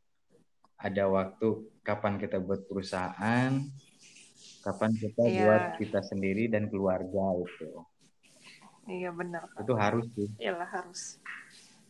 [0.76, 1.46] ada waktu
[1.80, 3.52] kapan kita buat perusahaan
[4.60, 5.40] kapan kita Iya.
[5.40, 7.70] buat kita sendiri dan keluarga itu
[8.86, 9.50] Iya benar.
[9.58, 11.18] itu harus sih Iyalah harus.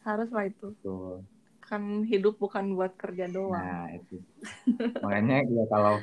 [0.01, 0.73] Harus lah itu.
[0.81, 1.21] tuh
[1.61, 3.59] Kan hidup bukan buat kerja doang.
[3.59, 4.23] nah itu
[5.03, 5.99] makanya ya kalau